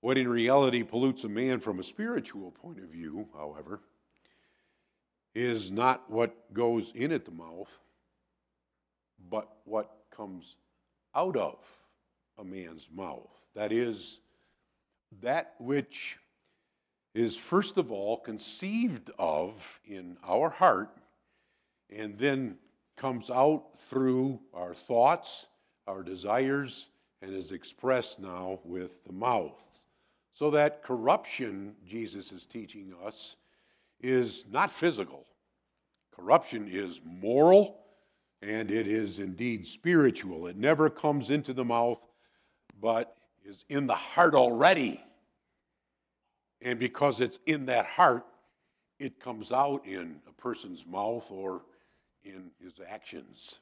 What 0.01 0.17
in 0.17 0.27
reality 0.27 0.83
pollutes 0.83 1.23
a 1.23 1.29
man 1.29 1.59
from 1.59 1.79
a 1.79 1.83
spiritual 1.83 2.51
point 2.51 2.79
of 2.79 2.89
view, 2.89 3.27
however, 3.33 3.81
is 5.33 5.71
not 5.71 6.09
what 6.09 6.53
goes 6.53 6.91
in 6.95 7.11
at 7.11 7.25
the 7.25 7.31
mouth, 7.31 7.77
but 9.29 9.49
what 9.65 9.91
comes 10.15 10.55
out 11.13 11.35
of 11.35 11.57
a 12.37 12.43
man's 12.43 12.89
mouth. 12.93 13.35
That 13.55 13.71
is, 13.71 14.19
that 15.21 15.55
which 15.59 16.17
is 17.13 17.35
first 17.35 17.77
of 17.77 17.91
all 17.91 18.17
conceived 18.17 19.09
of 19.17 19.79
in 19.85 20.17
our 20.23 20.49
heart 20.49 20.89
and 21.89 22.17
then 22.17 22.57
comes 22.95 23.29
out 23.29 23.65
through 23.77 24.39
our 24.53 24.73
thoughts, 24.73 25.47
our 25.87 26.03
desires, 26.03 26.87
and 27.21 27.33
is 27.33 27.51
expressed 27.51 28.19
now 28.19 28.59
with 28.63 29.03
the 29.05 29.13
mouth. 29.13 29.79
So 30.33 30.51
that 30.51 30.83
corruption, 30.83 31.75
Jesus 31.87 32.31
is 32.31 32.45
teaching 32.45 32.93
us, 33.05 33.35
is 34.01 34.45
not 34.51 34.71
physical. 34.71 35.25
Corruption 36.15 36.67
is 36.69 37.01
moral 37.03 37.79
and 38.41 38.69
it 38.69 38.87
is 38.87 39.19
indeed 39.19 39.65
spiritual. 39.65 40.47
It 40.47 40.57
never 40.57 40.89
comes 40.89 41.29
into 41.29 41.53
the 41.53 41.63
mouth, 41.63 42.05
but 42.79 43.15
is 43.43 43.63
in 43.69 43.87
the 43.87 43.95
heart 43.95 44.35
already. 44.35 45.03
And 46.61 46.79
because 46.79 47.21
it's 47.21 47.39
in 47.45 47.65
that 47.67 47.85
heart, 47.85 48.25
it 48.99 49.19
comes 49.19 49.51
out 49.51 49.85
in 49.85 50.21
a 50.27 50.31
person's 50.33 50.85
mouth 50.85 51.29
or 51.31 51.63
in 52.25 52.51
his 52.61 52.73
actions. 52.87 53.59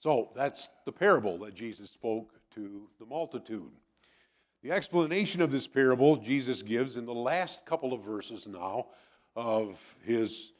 So 0.00 0.30
that's 0.34 0.68
the 0.84 0.92
parable 0.92 1.38
that 1.38 1.54
Jesus 1.54 1.90
spoke 1.90 2.32
to 2.54 2.88
the 2.98 3.06
multitude. 3.06 3.70
The 4.62 4.72
explanation 4.72 5.40
of 5.40 5.50
this 5.50 5.66
parable 5.66 6.16
Jesus 6.16 6.62
gives 6.62 6.96
in 6.96 7.06
the 7.06 7.14
last 7.14 7.64
couple 7.64 7.92
of 7.92 8.02
verses 8.02 8.46
now 8.46 8.88
of 9.34 9.78
his 10.04 10.52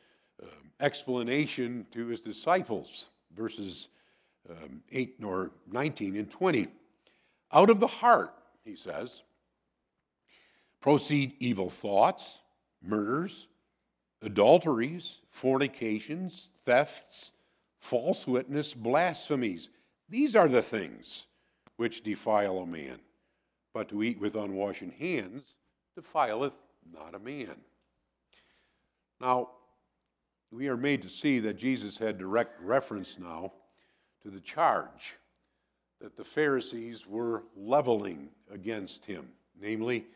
um, 0.42 0.48
explanation 0.80 1.86
to 1.92 2.06
his 2.06 2.20
disciples, 2.20 3.10
verses 3.34 3.88
um, 4.48 4.82
8 4.90 5.16
or 5.24 5.50
19 5.70 6.16
and 6.16 6.30
20. 6.30 6.68
Out 7.52 7.68
of 7.68 7.80
the 7.80 7.86
heart, 7.86 8.34
he 8.64 8.76
says, 8.76 9.22
proceed 10.80 11.34
evil 11.40 11.68
thoughts, 11.68 12.38
murders, 12.82 13.48
adulteries, 14.22 15.18
fornications, 15.30 16.50
thefts, 16.64 17.32
false 17.80 18.26
witness, 18.26 18.74
blasphemies. 18.74 19.68
These 20.08 20.36
are 20.36 20.48
the 20.48 20.62
things 20.62 21.26
which 21.76 22.02
defile 22.02 22.58
a 22.58 22.66
man. 22.66 23.00
But 23.72 23.88
to 23.88 24.02
eat 24.02 24.20
with 24.20 24.34
unwashen 24.34 24.92
hands 24.92 25.56
defileth 25.94 26.56
not 26.92 27.14
a 27.14 27.18
man. 27.18 27.56
Now, 29.20 29.50
we 30.50 30.68
are 30.68 30.76
made 30.76 31.02
to 31.02 31.08
see 31.08 31.38
that 31.40 31.56
Jesus 31.56 31.96
had 31.96 32.18
direct 32.18 32.60
reference 32.60 33.18
now 33.18 33.52
to 34.22 34.30
the 34.30 34.40
charge 34.40 35.16
that 36.00 36.16
the 36.16 36.24
Pharisees 36.24 37.06
were 37.06 37.44
leveling 37.54 38.30
against 38.50 39.04
him, 39.04 39.28
namely, 39.60 40.06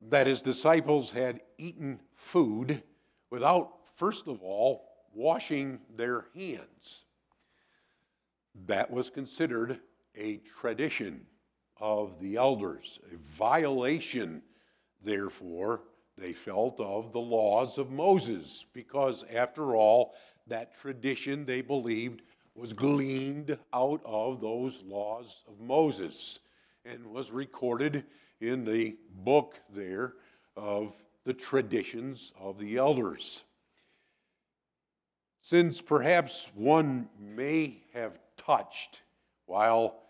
that 0.00 0.26
his 0.26 0.40
disciples 0.40 1.12
had 1.12 1.40
eaten 1.58 2.00
food 2.14 2.82
without, 3.30 3.88
first 3.96 4.28
of 4.28 4.42
all, 4.42 4.87
washing 5.14 5.80
their 5.96 6.26
hands. 6.34 7.04
That 8.66 8.90
was 8.90 9.10
considered 9.10 9.80
a 10.16 10.38
tradition 10.38 11.26
of 11.80 12.18
the 12.20 12.36
elders, 12.36 12.98
a 13.12 13.16
violation, 13.16 14.42
therefore, 15.02 15.82
they 16.16 16.32
felt 16.32 16.80
of 16.80 17.12
the 17.12 17.20
laws 17.20 17.78
of 17.78 17.90
Moses, 17.90 18.66
because 18.72 19.24
after 19.32 19.76
all, 19.76 20.14
that 20.48 20.74
tradition 20.74 21.44
they 21.44 21.60
believed 21.60 22.22
was 22.54 22.72
gleaned 22.72 23.56
out 23.72 24.00
of 24.04 24.40
those 24.40 24.82
laws 24.82 25.44
of 25.46 25.60
Moses 25.60 26.40
and 26.84 27.06
was 27.06 27.30
recorded 27.30 28.04
in 28.40 28.64
the 28.64 28.96
book 29.24 29.60
there 29.72 30.14
of 30.56 30.94
the 31.24 31.34
traditions 31.34 32.32
of 32.40 32.58
the 32.58 32.76
elders. 32.76 33.44
Since 35.40 35.80
perhaps 35.80 36.48
one 36.54 37.08
may 37.18 37.82
have 37.94 38.18
touched 38.36 39.02
while 39.46 40.02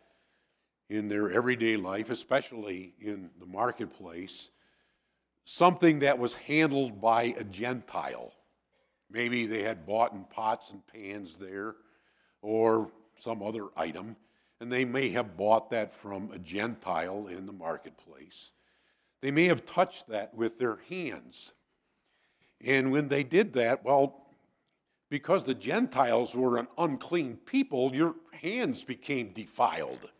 in 0.88 1.08
their 1.08 1.30
everyday 1.30 1.76
life, 1.76 2.10
especially 2.10 2.94
in 3.00 3.30
the 3.38 3.46
marketplace, 3.46 4.50
something 5.44 6.00
that 6.00 6.18
was 6.18 6.34
handled 6.34 7.00
by 7.00 7.34
a 7.38 7.44
Gentile. 7.44 8.32
Maybe 9.10 9.46
they 9.46 9.62
had 9.62 9.86
bought 9.86 10.12
in 10.12 10.24
pots 10.24 10.70
and 10.70 10.86
pans 10.86 11.36
there 11.36 11.76
or 12.42 12.90
some 13.16 13.42
other 13.42 13.68
item, 13.76 14.16
and 14.60 14.70
they 14.70 14.84
may 14.84 15.10
have 15.10 15.36
bought 15.36 15.70
that 15.70 15.94
from 15.94 16.30
a 16.32 16.38
Gentile 16.38 17.26
in 17.28 17.46
the 17.46 17.52
marketplace. 17.52 18.52
They 19.20 19.30
may 19.30 19.44
have 19.44 19.66
touched 19.66 20.08
that 20.08 20.34
with 20.34 20.58
their 20.58 20.78
hands. 20.88 21.52
And 22.64 22.90
when 22.90 23.08
they 23.08 23.24
did 23.24 23.52
that, 23.54 23.84
well, 23.84 24.27
because 25.10 25.44
the 25.44 25.54
Gentiles 25.54 26.34
were 26.34 26.58
an 26.58 26.68
unclean 26.76 27.36
people, 27.46 27.94
your 27.94 28.14
hands 28.32 28.84
became 28.84 29.32
defiled. 29.32 30.10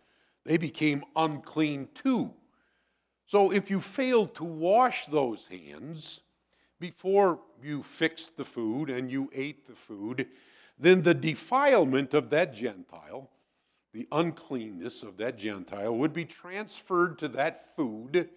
They 0.45 0.57
became 0.57 1.04
unclean 1.14 1.88
too. 1.95 2.33
So 3.26 3.52
if 3.52 3.71
you 3.71 3.80
failed 3.80 4.35
to 4.37 4.45
wash 4.45 5.07
those 5.07 5.47
hands 5.47 6.21
before 6.80 7.40
you 7.62 7.83
fixed 7.83 8.37
the 8.37 8.45
food 8.45 8.88
and 8.88 9.11
you 9.11 9.30
ate 9.35 9.66
the 9.66 9.75
food, 9.75 10.26
then 10.78 11.02
the 11.02 11.14
defilement 11.14 12.14
of 12.14 12.30
that 12.30 12.54
Gentile, 12.54 13.28
the 13.92 14.09
uncleanness 14.12 15.02
of 15.02 15.18
that 15.18 15.37
Gentile, 15.37 15.95
would 15.97 16.14
be 16.14 16.25
transferred 16.25 17.18
to 17.18 17.28
that 17.28 17.76
food. 17.76 18.30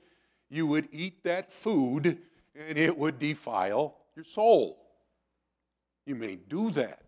You 0.50 0.67
would 0.67 0.89
eat 0.91 1.24
that 1.24 1.53
food 1.53 2.17
and 2.53 2.77
it 2.77 2.98
would 2.98 3.20
defile 3.20 3.96
your 4.15 4.25
soul. 4.25 4.80
You 6.05 6.15
may 6.15 6.36
do 6.36 6.72
that. 6.72 7.03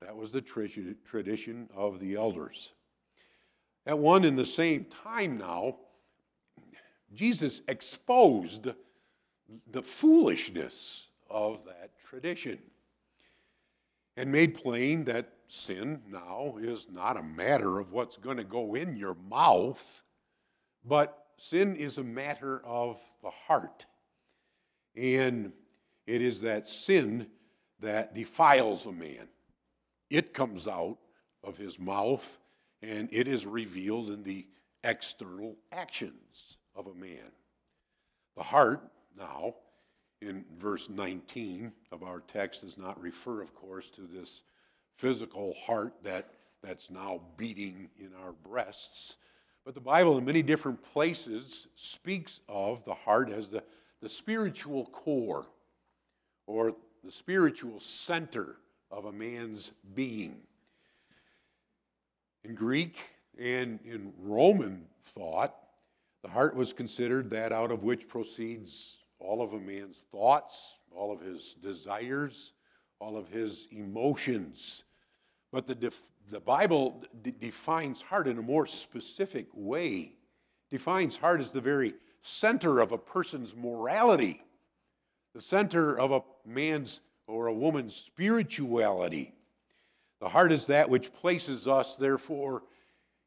That 0.00 0.16
was 0.16 0.32
the 0.32 0.42
tradition 0.42 1.68
of 1.74 1.98
the 1.98 2.14
elders. 2.14 2.72
At 3.86 3.98
one 3.98 4.24
and 4.24 4.38
the 4.38 4.46
same 4.46 4.84
time 4.84 5.38
now, 5.38 5.76
Jesus 7.14 7.62
exposed 7.68 8.68
the 9.70 9.82
foolishness 9.82 11.08
of 11.30 11.64
that 11.64 11.92
tradition 12.08 12.58
and 14.16 14.30
made 14.30 14.54
plain 14.54 15.04
that 15.04 15.32
sin 15.48 16.02
now 16.08 16.56
is 16.60 16.88
not 16.90 17.16
a 17.16 17.22
matter 17.22 17.78
of 17.78 17.92
what's 17.92 18.16
going 18.16 18.36
to 18.36 18.44
go 18.44 18.74
in 18.74 18.96
your 18.96 19.16
mouth, 19.28 20.02
but 20.84 21.26
sin 21.38 21.76
is 21.76 21.98
a 21.98 22.04
matter 22.04 22.62
of 22.64 22.98
the 23.22 23.30
heart. 23.30 23.86
And 24.96 25.52
it 26.06 26.22
is 26.22 26.40
that 26.42 26.68
sin 26.68 27.28
that 27.84 28.14
defiles 28.14 28.86
a 28.86 28.92
man. 28.92 29.28
It 30.10 30.34
comes 30.34 30.66
out 30.66 30.98
of 31.42 31.56
his 31.56 31.78
mouth 31.78 32.38
and 32.82 33.08
it 33.12 33.28
is 33.28 33.46
revealed 33.46 34.10
in 34.10 34.22
the 34.22 34.46
external 34.82 35.56
actions 35.72 36.56
of 36.74 36.86
a 36.86 36.94
man. 36.94 37.30
The 38.36 38.42
heart, 38.42 38.82
now, 39.16 39.54
in 40.20 40.44
verse 40.58 40.88
19 40.88 41.72
of 41.92 42.02
our 42.02 42.20
text, 42.20 42.62
does 42.62 42.76
not 42.78 43.00
refer, 43.00 43.42
of 43.42 43.54
course, 43.54 43.90
to 43.90 44.02
this 44.02 44.42
physical 44.96 45.54
heart 45.66 45.94
that, 46.02 46.30
that's 46.62 46.90
now 46.90 47.20
beating 47.36 47.88
in 47.98 48.10
our 48.22 48.32
breasts. 48.32 49.16
But 49.64 49.74
the 49.74 49.80
Bible, 49.80 50.18
in 50.18 50.24
many 50.24 50.42
different 50.42 50.82
places, 50.82 51.68
speaks 51.76 52.40
of 52.48 52.84
the 52.84 52.94
heart 52.94 53.30
as 53.30 53.48
the, 53.48 53.62
the 54.00 54.08
spiritual 54.08 54.86
core 54.86 55.46
or 56.46 56.76
the 57.04 57.12
spiritual 57.12 57.78
center 57.80 58.56
of 58.90 59.04
a 59.04 59.12
man's 59.12 59.72
being. 59.94 60.38
In 62.44 62.54
Greek 62.54 62.96
and 63.38 63.78
in 63.84 64.12
Roman 64.18 64.86
thought, 65.14 65.54
the 66.22 66.30
heart 66.30 66.56
was 66.56 66.72
considered 66.72 67.28
that 67.30 67.52
out 67.52 67.70
of 67.70 67.82
which 67.82 68.08
proceeds 68.08 69.04
all 69.18 69.42
of 69.42 69.52
a 69.52 69.60
man's 69.60 70.04
thoughts, 70.10 70.78
all 70.90 71.12
of 71.12 71.20
his 71.20 71.54
desires, 71.54 72.52
all 73.00 73.16
of 73.18 73.28
his 73.28 73.68
emotions. 73.70 74.82
But 75.52 75.66
the, 75.66 75.74
def- 75.74 76.10
the 76.30 76.40
Bible 76.40 77.02
d- 77.22 77.34
defines 77.38 78.00
heart 78.00 78.26
in 78.26 78.38
a 78.38 78.42
more 78.42 78.66
specific 78.66 79.46
way. 79.52 80.14
Defines 80.70 81.16
heart 81.16 81.40
as 81.40 81.52
the 81.52 81.60
very 81.60 81.94
center 82.22 82.80
of 82.80 82.92
a 82.92 82.98
person's 82.98 83.54
morality, 83.54 84.42
the 85.34 85.42
center 85.42 85.98
of 85.98 86.10
a 86.10 86.22
man's 86.46 87.00
or 87.26 87.46
a 87.46 87.52
woman's 87.52 87.94
spirituality. 87.94 89.34
The 90.20 90.28
heart 90.28 90.52
is 90.52 90.66
that 90.66 90.88
which 90.88 91.12
places 91.12 91.66
us, 91.66 91.96
therefore, 91.96 92.62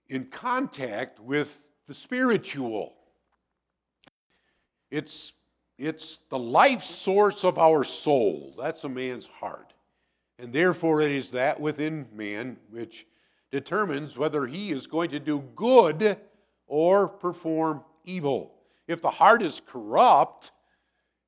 in 0.08 0.26
contact 0.26 1.20
with 1.20 1.58
the 1.88 1.94
spiritual. 1.94 2.94
It's, 4.90 5.34
it's 5.78 6.20
the 6.30 6.40
life 6.40 6.84
source 6.84 7.44
of 7.44 7.58
our 7.58 7.84
soul. 7.84 8.56
That's 8.58 8.84
a 8.84 8.90
man's 8.90 9.26
heart. 9.26 9.74
And 10.40 10.54
therefore, 10.54 11.02
it 11.02 11.12
is 11.12 11.32
that 11.32 11.60
within 11.60 12.08
man 12.14 12.58
which 12.70 13.06
determines 13.52 14.18
whether 14.18 14.46
he 14.46 14.72
is 14.72 14.88
going 14.88 15.10
to 15.12 15.20
do 15.20 15.42
good 15.56 16.18
or 16.68 17.08
perform 17.08 17.84
evil. 18.06 18.54
If 18.88 19.02
the 19.02 19.10
heart 19.10 19.42
is 19.42 19.62
corrupt, 19.66 20.52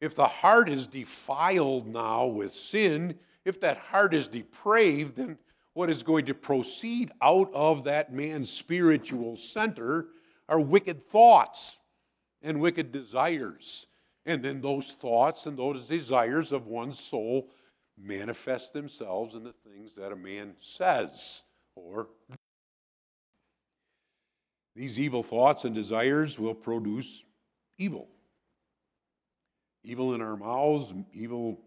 if 0.01 0.15
the 0.15 0.27
heart 0.27 0.69
is 0.69 0.87
defiled 0.87 1.87
now 1.87 2.25
with 2.25 2.53
sin, 2.53 3.17
if 3.45 3.59
that 3.61 3.77
heart 3.77 4.13
is 4.13 4.27
depraved, 4.27 5.17
then 5.17 5.37
what 5.73 5.89
is 5.89 6.03
going 6.03 6.25
to 6.25 6.33
proceed 6.33 7.11
out 7.21 7.49
of 7.53 7.83
that 7.83 8.13
man's 8.13 8.49
spiritual 8.49 9.37
center 9.37 10.07
are 10.47 10.59
wicked 10.59 11.07
thoughts 11.07 11.77
and 12.41 12.59
wicked 12.59 12.91
desires. 12.91 13.87
And 14.25 14.43
then 14.43 14.61
those 14.61 14.93
thoughts 14.93 15.45
and 15.45 15.57
those 15.57 15.87
desires 15.87 16.51
of 16.51 16.67
one's 16.67 16.99
soul 16.99 17.49
manifest 17.97 18.73
themselves 18.73 19.35
in 19.35 19.43
the 19.43 19.53
things 19.53 19.95
that 19.95 20.11
a 20.11 20.15
man 20.15 20.55
says 20.59 21.43
or 21.75 22.07
these 24.75 24.99
evil 24.99 25.23
thoughts 25.23 25.65
and 25.65 25.75
desires 25.75 26.39
will 26.39 26.53
produce 26.53 27.23
evil. 27.77 28.07
Evil 29.83 30.13
in 30.13 30.21
our 30.21 30.35
mouths, 30.35 30.93
evil 31.13 31.59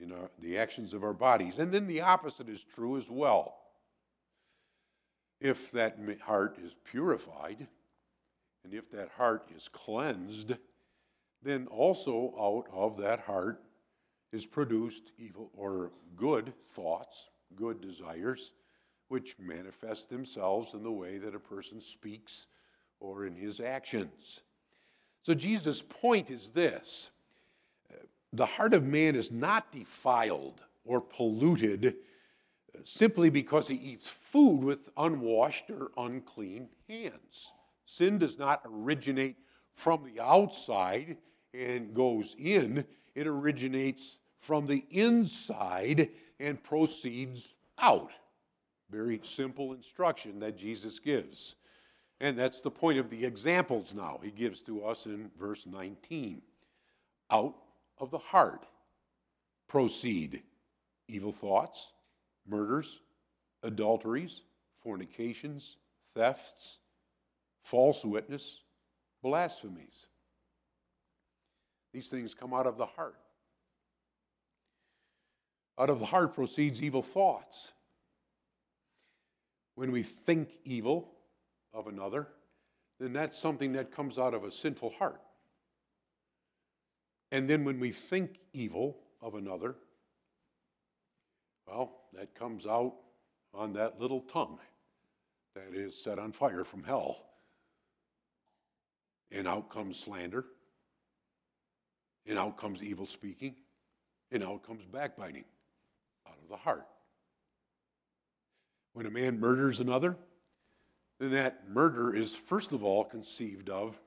in 0.00 0.12
our, 0.12 0.30
the 0.40 0.58
actions 0.58 0.92
of 0.92 1.02
our 1.02 1.12
bodies. 1.12 1.58
And 1.58 1.72
then 1.72 1.86
the 1.86 2.00
opposite 2.00 2.48
is 2.48 2.64
true 2.64 2.96
as 2.96 3.10
well. 3.10 3.56
If 5.40 5.70
that 5.72 5.98
heart 6.22 6.58
is 6.62 6.74
purified, 6.84 7.66
and 8.64 8.72
if 8.72 8.90
that 8.92 9.10
heart 9.16 9.50
is 9.54 9.68
cleansed, 9.68 10.54
then 11.42 11.66
also 11.66 12.34
out 12.40 12.66
of 12.72 12.96
that 12.98 13.20
heart 13.20 13.62
is 14.32 14.46
produced 14.46 15.12
evil 15.18 15.50
or 15.54 15.92
good 16.16 16.52
thoughts, 16.68 17.30
good 17.54 17.80
desires, 17.80 18.52
which 19.08 19.36
manifest 19.38 20.08
themselves 20.08 20.74
in 20.74 20.82
the 20.82 20.90
way 20.90 21.18
that 21.18 21.34
a 21.34 21.38
person 21.38 21.80
speaks 21.80 22.46
or 23.00 23.26
in 23.26 23.34
his 23.34 23.60
actions. 23.60 24.40
So 25.22 25.34
Jesus' 25.34 25.82
point 25.82 26.30
is 26.30 26.50
this 26.50 27.10
the 28.34 28.46
heart 28.46 28.74
of 28.74 28.84
man 28.84 29.14
is 29.14 29.30
not 29.30 29.70
defiled 29.70 30.60
or 30.84 31.00
polluted 31.00 31.86
uh, 32.74 32.80
simply 32.84 33.30
because 33.30 33.68
he 33.68 33.76
eats 33.76 34.06
food 34.06 34.62
with 34.62 34.90
unwashed 34.96 35.70
or 35.70 35.92
unclean 35.96 36.68
hands. 36.88 37.52
Sin 37.86 38.18
does 38.18 38.38
not 38.38 38.62
originate 38.66 39.36
from 39.72 40.04
the 40.04 40.20
outside 40.20 41.16
and 41.52 41.94
goes 41.94 42.34
in, 42.38 42.84
it 43.14 43.26
originates 43.26 44.18
from 44.40 44.66
the 44.66 44.84
inside 44.90 46.10
and 46.40 46.62
proceeds 46.62 47.54
out. 47.78 48.10
Very 48.90 49.20
simple 49.22 49.72
instruction 49.72 50.40
that 50.40 50.56
Jesus 50.56 50.98
gives. 50.98 51.54
And 52.20 52.36
that's 52.36 52.60
the 52.60 52.70
point 52.70 52.98
of 52.98 53.10
the 53.10 53.24
examples 53.24 53.94
now 53.94 54.18
he 54.22 54.30
gives 54.30 54.62
to 54.62 54.84
us 54.84 55.06
in 55.06 55.30
verse 55.38 55.66
19. 55.66 56.42
Out 57.30 57.54
of 57.98 58.10
the 58.10 58.18
heart 58.18 58.66
proceed 59.68 60.42
evil 61.08 61.32
thoughts, 61.32 61.92
murders, 62.46 63.00
adulteries, 63.62 64.42
fornications, 64.82 65.76
thefts, 66.14 66.78
false 67.62 68.04
witness, 68.04 68.60
blasphemies. 69.22 70.06
These 71.92 72.08
things 72.08 72.34
come 72.34 72.52
out 72.52 72.66
of 72.66 72.76
the 72.76 72.86
heart. 72.86 73.16
Out 75.78 75.90
of 75.90 75.98
the 75.98 76.06
heart 76.06 76.34
proceeds 76.34 76.82
evil 76.82 77.02
thoughts. 77.02 77.72
When 79.76 79.90
we 79.90 80.02
think 80.02 80.50
evil 80.64 81.10
of 81.72 81.88
another, 81.88 82.28
then 83.00 83.12
that's 83.12 83.36
something 83.36 83.72
that 83.72 83.90
comes 83.90 84.18
out 84.18 84.34
of 84.34 84.44
a 84.44 84.52
sinful 84.52 84.90
heart. 84.90 85.20
And 87.34 87.48
then 87.48 87.64
when 87.64 87.80
we 87.80 87.90
think 87.90 88.38
evil 88.52 88.96
of 89.20 89.34
another, 89.34 89.74
well, 91.66 92.02
that 92.12 92.32
comes 92.32 92.64
out 92.64 92.94
on 93.52 93.72
that 93.72 94.00
little 94.00 94.20
tongue 94.20 94.60
that 95.56 95.74
is 95.74 96.00
set 96.00 96.20
on 96.20 96.30
fire 96.30 96.62
from 96.62 96.84
hell. 96.84 97.26
And 99.32 99.48
out 99.48 99.68
comes 99.68 99.98
slander, 99.98 100.44
and 102.24 102.38
out 102.38 102.56
comes 102.56 102.84
evil 102.84 103.04
speaking, 103.04 103.56
and 104.30 104.44
out 104.44 104.64
comes 104.64 104.84
backbiting 104.84 105.44
out 106.28 106.38
of 106.40 106.48
the 106.48 106.56
heart. 106.56 106.86
When 108.92 109.06
a 109.06 109.10
man 109.10 109.40
murders 109.40 109.80
another, 109.80 110.16
then 111.18 111.32
that 111.32 111.68
murder 111.68 112.14
is 112.14 112.32
first 112.32 112.70
of 112.70 112.84
all 112.84 113.02
conceived 113.02 113.70
of 113.70 114.00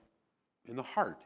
in 0.64 0.78
the 0.78 0.84
heart. 0.84 1.26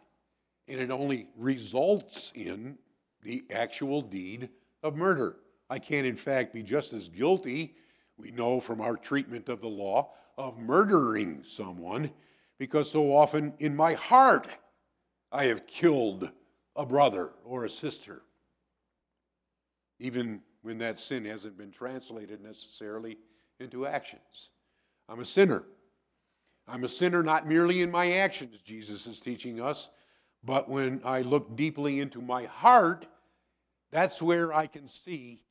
And 0.71 0.79
it 0.79 0.89
only 0.89 1.27
results 1.36 2.31
in 2.34 2.77
the 3.23 3.43
actual 3.51 4.01
deed 4.01 4.47
of 4.81 4.95
murder. 4.95 5.36
I 5.69 5.79
can, 5.79 6.05
in 6.05 6.15
fact, 6.15 6.53
be 6.53 6.63
just 6.63 6.93
as 6.93 7.10
guilty, 7.10 7.75
we 8.15 8.31
know 8.31 8.62
from 8.62 8.79
our 8.79 8.95
treatment 8.95 9.49
of 9.49 9.60
the 9.60 9.67
law, 9.67 10.13
of 10.38 10.57
murdering 10.57 11.43
someone, 11.45 12.10
because 12.57 12.89
so 12.89 13.13
often 13.13 13.53
in 13.60 13.75
my 13.75 13.95
heart 13.95 14.47
I 15.29 15.45
have 15.45 15.67
killed 15.67 16.31
a 16.77 16.86
brother 16.86 17.31
or 17.43 17.65
a 17.65 17.69
sister, 17.69 18.21
even 19.99 20.41
when 20.62 20.77
that 20.77 20.97
sin 20.97 21.25
hasn't 21.25 21.57
been 21.57 21.71
translated 21.71 22.41
necessarily 22.41 23.17
into 23.60 23.86
actions. 23.86 24.51
I'm 25.10 25.19
a 25.19 25.25
sinner. 25.25 25.65
I'm 26.65 26.86
a 26.86 26.89
sinner 26.89 27.23
not 27.23 27.45
merely 27.45 27.81
in 27.81 27.91
my 27.91 28.13
actions, 28.13 28.62
Jesus 28.63 29.05
is 29.05 29.19
teaching 29.19 29.60
us, 29.60 29.89
but 30.43 30.69
when 30.69 31.01
I 31.04 31.21
look 31.21 31.56
deeply 31.56 31.99
into 31.99 32.21
my 32.21 32.45
heart, 32.45 33.06
that's 33.91 34.21
where 34.21 34.54
I 34.54 34.67
can 34.67 34.88
see 34.88 35.41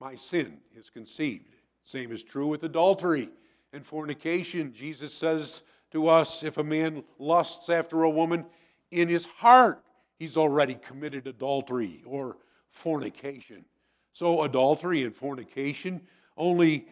my 0.00 0.16
sin 0.16 0.58
is 0.74 0.90
conceived. 0.90 1.56
Same 1.84 2.12
is 2.12 2.22
true 2.22 2.48
with 2.48 2.64
adultery 2.64 3.30
and 3.72 3.86
fornication. 3.86 4.72
Jesus 4.72 5.12
says 5.12 5.62
to 5.92 6.08
us 6.08 6.42
if 6.42 6.58
a 6.58 6.64
man 6.64 7.04
lusts 7.18 7.70
after 7.70 8.02
a 8.02 8.10
woman 8.10 8.44
in 8.90 9.08
his 9.08 9.26
heart, 9.26 9.82
he's 10.18 10.36
already 10.36 10.74
committed 10.74 11.26
adultery 11.26 12.02
or 12.04 12.36
fornication. 12.68 13.64
So 14.12 14.42
adultery 14.42 15.04
and 15.04 15.14
fornication 15.14 16.02
only 16.36 16.88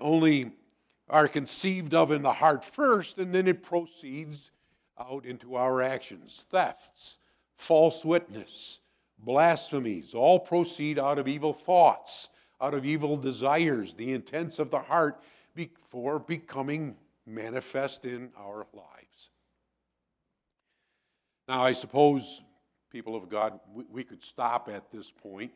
only 0.00 0.50
are 1.08 1.28
conceived 1.28 1.94
of 1.94 2.10
in 2.10 2.22
the 2.22 2.32
heart 2.32 2.64
first, 2.64 3.18
and 3.18 3.34
then 3.34 3.46
it 3.46 3.62
proceeds 3.62 4.50
out 4.98 5.26
into 5.26 5.56
our 5.56 5.82
actions. 5.82 6.46
Thefts, 6.50 7.18
false 7.56 8.04
witness, 8.04 8.80
blasphemies 9.18 10.14
all 10.14 10.38
proceed 10.38 10.98
out 10.98 11.18
of 11.18 11.28
evil 11.28 11.52
thoughts, 11.52 12.28
out 12.60 12.74
of 12.74 12.84
evil 12.84 13.16
desires, 13.16 13.94
the 13.94 14.12
intents 14.12 14.58
of 14.58 14.70
the 14.70 14.78
heart 14.78 15.20
before 15.54 16.18
becoming 16.18 16.96
manifest 17.26 18.04
in 18.04 18.30
our 18.38 18.66
lives. 18.72 19.30
Now, 21.48 21.62
I 21.62 21.72
suppose, 21.72 22.40
people 22.90 23.14
of 23.16 23.28
God, 23.28 23.60
we, 23.90 24.04
could 24.04 24.22
stop 24.22 24.68
at 24.68 24.90
this 24.90 25.10
point 25.10 25.52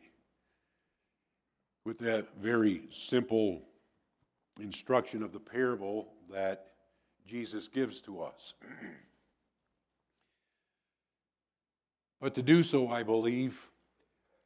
with 1.85 1.97
that 1.99 2.27
very 2.39 2.83
simple 2.91 3.63
instruction 4.59 5.23
of 5.23 5.31
the 5.31 5.39
parable 5.39 6.13
that 6.31 6.67
Jesus 7.25 7.67
gives 7.67 8.01
to 8.01 8.21
us. 8.21 8.53
but 12.19 12.35
to 12.35 12.41
do 12.41 12.63
so, 12.63 12.89
I 12.89 13.03
believe, 13.03 13.69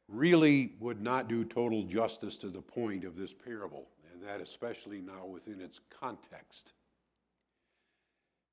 really 0.08 0.72
would 0.80 1.00
not 1.00 1.28
do 1.28 1.44
total 1.44 1.82
justice 1.84 2.36
to 2.38 2.48
the 2.48 2.60
point 2.60 3.04
of 3.04 3.16
this 3.16 3.32
parable, 3.32 3.88
and 4.12 4.22
that 4.22 4.40
especially 4.40 5.00
now 5.00 5.26
within 5.26 5.60
its 5.60 5.80
context. 5.90 6.72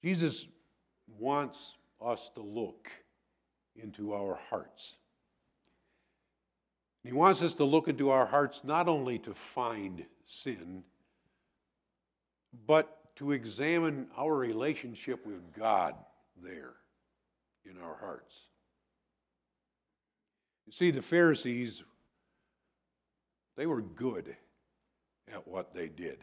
Jesus 0.04 0.48
wants 1.20 1.76
us 2.02 2.32
to 2.36 2.42
look 2.42 2.90
into 3.76 4.14
our 4.14 4.40
hearts. 4.50 4.96
He 7.04 7.12
wants 7.12 7.42
us 7.42 7.56
to 7.56 7.64
look 7.64 7.88
into 7.88 8.10
our 8.10 8.26
hearts 8.26 8.64
not 8.64 8.88
only 8.88 9.20
to 9.20 9.34
find 9.34 10.06
sin, 10.26 10.84
but 12.66 13.16
to 13.16 13.32
examine 13.32 14.08
our 14.18 14.36
relationship 14.36 15.26
with 15.26 15.54
God 15.54 15.96
there 16.42 16.74
in 17.66 17.78
our 17.78 17.98
hearts. 18.00 18.48
You 20.72 20.76
see, 20.76 20.92
the 20.92 21.02
Pharisees, 21.02 21.84
they 23.58 23.66
were 23.66 23.82
good 23.82 24.38
at 25.30 25.46
what 25.46 25.74
they 25.74 25.90
did. 25.90 26.20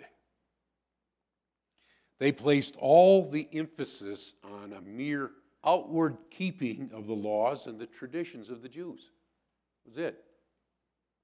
They 2.19 2.33
placed 2.33 2.75
all 2.79 3.29
the 3.29 3.47
emphasis 3.53 4.37
on 4.43 4.73
a 4.73 4.81
mere 4.81 5.33
outward 5.67 6.17
keeping 6.31 6.89
of 6.95 7.07
the 7.07 7.13
laws 7.13 7.67
and 7.67 7.79
the 7.79 7.85
traditions 7.85 8.49
of 8.49 8.63
the 8.63 8.71
Jews. 8.71 9.11
That 9.85 9.91
was 9.91 9.99
it. 9.99 10.25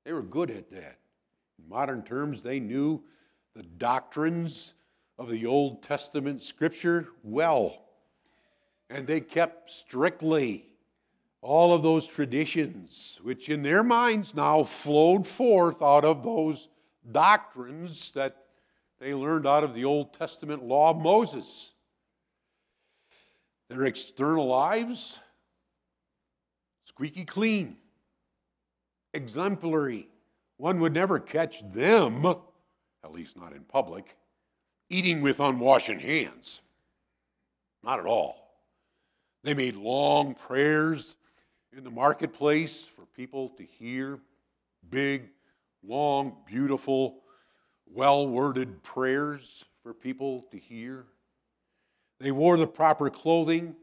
They 0.05 0.13
were 0.13 0.21
good 0.21 0.51
at 0.51 0.71
that. 0.73 0.99
In 1.59 1.67
modern 1.67 2.03
terms, 2.03 2.43
they 2.43 2.61
knew 2.61 3.03
the 3.57 3.63
doctrines 3.63 4.75
of 5.19 5.31
the 5.31 5.47
Old 5.47 5.83
Testament 5.83 6.43
scripture 6.43 7.09
well. 7.23 7.87
And 8.91 9.07
they 9.07 9.23
kept 9.23 9.71
strictly 9.71 10.74
all 11.45 11.75
of 11.75 11.83
those 11.83 12.07
traditions, 12.07 13.21
which 13.23 13.51
in 13.51 13.63
their 13.63 13.85
minds 13.85 14.35
now 14.35 14.65
flowed 14.65 15.27
forth 15.27 15.83
out 15.83 16.03
of 16.03 16.23
those 16.23 16.69
doctrines 17.13 18.13
that 18.13 18.47
they 18.99 19.13
learned 19.13 19.47
out 19.47 19.63
of 19.63 19.75
the 19.75 19.85
Old 19.85 20.15
Testament 20.15 20.63
law 20.63 20.89
of 20.89 20.97
Moses. 20.97 21.73
Their 23.69 23.85
external 23.85 24.47
lives, 24.47 25.19
squeaky 26.85 27.27
clean, 27.27 27.77
exemplary. 29.13 30.09
One 30.57 30.81
would 30.81 30.95
never 30.95 31.21
catch 31.21 31.63
them, 31.75 32.25
at 32.25 33.13
least 33.13 33.37
not 33.37 33.53
in 33.53 33.65
public, 33.65 34.17
eating 34.89 35.21
with 35.21 35.41
unwashing 35.41 36.01
hands. 36.01 36.63
Not 37.83 38.01
at 38.01 38.07
all. 38.07 38.49
They 39.43 39.53
made 39.53 39.77
long 39.77 40.35
prayers 40.35 41.17
in 41.77 41.83
the 41.83 41.91
marketplace 41.91 42.85
for 42.85 43.05
people 43.17 43.49
to 43.49 43.65
hear 43.65 44.21
big, 44.91 45.29
long, 45.83 46.37
beautiful, 46.47 47.23
well 47.87 48.29
worded 48.29 48.83
prayers 48.83 49.65
for 49.83 49.93
people 49.93 50.43
to 50.51 50.59
hear. 50.59 51.05
They 52.21 52.31
wore 52.31 52.57
the 52.57 52.67
proper 52.67 53.11
clothing. 53.11 53.75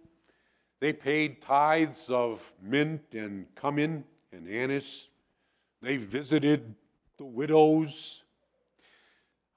They 0.79 0.93
paid 0.93 1.41
tithes 1.41 2.09
of 2.09 2.53
mint 2.61 3.01
and 3.13 3.45
cumin 3.59 4.05
and 4.31 4.47
anise. 4.47 5.09
They 5.81 5.97
visited 5.97 6.73
the 7.17 7.25
widows 7.25 8.23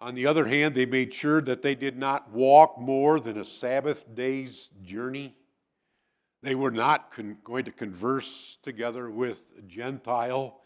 on 0.00 0.14
the 0.14 0.26
other 0.26 0.44
hand, 0.44 0.74
they 0.74 0.84
made 0.84 1.14
sure 1.14 1.40
that 1.40 1.62
they 1.62 1.74
did 1.74 1.96
not 1.96 2.30
walk 2.30 2.78
more 2.78 3.20
than 3.20 3.38
a 3.38 3.44
Sabbath 3.44 4.04
day's 4.14 4.68
journey. 4.82 5.34
They 6.44 6.54
were 6.54 6.70
not 6.70 7.10
con- 7.10 7.38
going 7.42 7.64
to 7.64 7.72
converse 7.72 8.58
together 8.62 9.10
with 9.10 9.44
a 9.58 9.62
Gentile. 9.62 10.60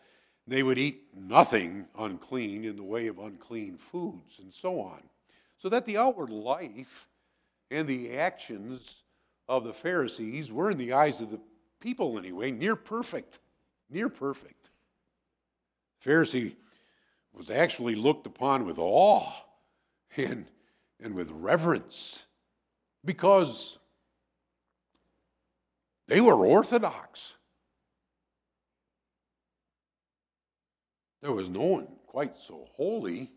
They 0.45 0.65
would 0.65 0.77
eat 0.77 1.05
nothing 1.15 1.87
unclean 1.97 2.65
in 2.65 2.75
the 2.75 2.83
way 2.83 3.07
of 3.07 3.21
unclean 3.21 3.77
foods, 3.77 4.41
and 4.41 4.53
so 4.53 4.81
on. 4.81 5.01
So 5.59 5.69
that 5.69 5.87
the 5.87 5.97
outward 5.97 6.31
life 6.31 7.07
and 7.71 7.87
the 7.87 8.19
actions 8.19 9.05
of 9.49 9.63
the 9.63 9.73
Pharisees 9.73 10.51
were, 10.51 10.73
in 10.73 10.79
the 10.79 10.95
eyes 10.95 11.21
of 11.21 11.31
the 11.31 11.39
people 11.79 12.19
anyway, 12.19 12.51
near 12.51 12.75
perfect. 12.75 13.39
Near 13.89 14.09
perfect. 14.09 14.71
Pharisee 16.05 16.57
was 17.33 17.51
actually 17.51 17.95
looked 17.95 18.27
upon 18.27 18.67
with 18.67 18.81
awe 18.81 19.31
and, 20.17 20.47
and 21.01 21.15
with 21.15 21.31
reverence 21.31 22.25
because 23.05 23.79
they 26.09 26.21
were 26.21 26.45
orthodox. 26.45 27.35
There 31.21 31.33
was 31.33 31.49
no 31.49 31.65
one 31.65 31.89
quite 32.07 32.37
so 32.37 32.67
holy 32.75 33.31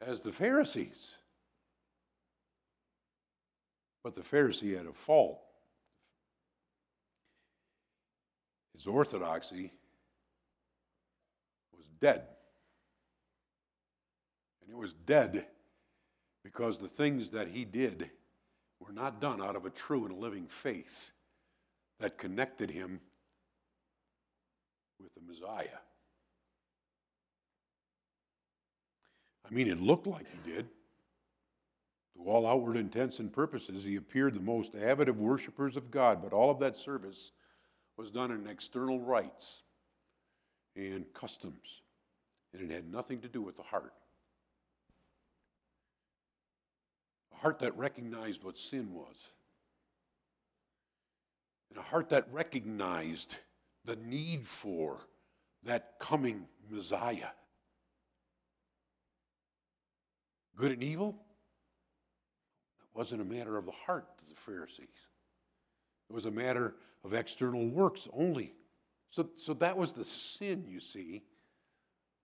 as 0.00 0.22
the 0.22 0.32
Pharisees. 0.32 1.08
But 4.04 4.14
the 4.14 4.20
Pharisee 4.20 4.76
had 4.76 4.86
a 4.86 4.92
fault. 4.92 5.40
His 8.74 8.86
orthodoxy 8.86 9.72
was 11.76 11.88
dead. 12.00 12.22
And 14.62 14.70
it 14.70 14.76
was 14.76 14.92
dead 14.92 15.46
because 16.44 16.78
the 16.78 16.88
things 16.88 17.30
that 17.30 17.48
he 17.48 17.64
did 17.64 18.10
were 18.80 18.92
not 18.92 19.20
done 19.20 19.42
out 19.42 19.56
of 19.56 19.64
a 19.64 19.70
true 19.70 20.04
and 20.04 20.18
living 20.18 20.46
faith 20.46 21.12
that 22.00 22.18
connected 22.18 22.70
him 22.70 23.00
with 25.00 25.14
the 25.14 25.20
Messiah. 25.20 25.78
I 29.48 29.54
mean, 29.54 29.68
it 29.68 29.80
looked 29.80 30.06
like 30.06 30.26
he 30.30 30.50
did. 30.50 30.68
To 32.16 32.24
all 32.24 32.46
outward 32.46 32.76
intents 32.76 33.20
and 33.20 33.32
purposes, 33.32 33.84
he 33.84 33.96
appeared 33.96 34.34
the 34.34 34.40
most 34.40 34.74
avid 34.74 35.08
of 35.08 35.18
worshippers 35.18 35.76
of 35.76 35.90
God, 35.90 36.20
but 36.22 36.32
all 36.32 36.50
of 36.50 36.58
that 36.58 36.76
service 36.76 37.30
was 37.96 38.10
done 38.10 38.30
in 38.30 38.46
external 38.46 39.00
rites 39.00 39.62
and 40.76 41.04
customs, 41.14 41.82
and 42.52 42.70
it 42.70 42.74
had 42.74 42.90
nothing 42.90 43.20
to 43.20 43.28
do 43.28 43.40
with 43.40 43.56
the 43.56 43.62
heart. 43.62 43.94
A 47.32 47.36
heart 47.36 47.60
that 47.60 47.76
recognized 47.78 48.42
what 48.44 48.58
sin 48.58 48.92
was, 48.92 49.16
and 51.70 51.78
a 51.78 51.82
heart 51.82 52.08
that 52.10 52.26
recognized 52.32 53.36
the 53.84 53.96
need 53.96 54.46
for 54.46 54.98
that 55.64 55.98
coming 55.98 56.46
Messiah. 56.70 57.30
Good 60.56 60.72
and 60.72 60.82
evil? 60.82 61.16
It 62.80 62.98
wasn't 62.98 63.22
a 63.22 63.24
matter 63.24 63.56
of 63.56 63.66
the 63.66 63.72
heart 63.72 64.06
to 64.18 64.24
the 64.28 64.34
Pharisees. 64.34 65.08
It 66.10 66.12
was 66.12 66.26
a 66.26 66.30
matter 66.30 66.74
of 67.04 67.14
external 67.14 67.68
works 67.68 68.08
only. 68.12 68.54
So, 69.10 69.28
so 69.36 69.54
that 69.54 69.76
was 69.76 69.92
the 69.92 70.04
sin, 70.04 70.64
you 70.68 70.80
see, 70.80 71.22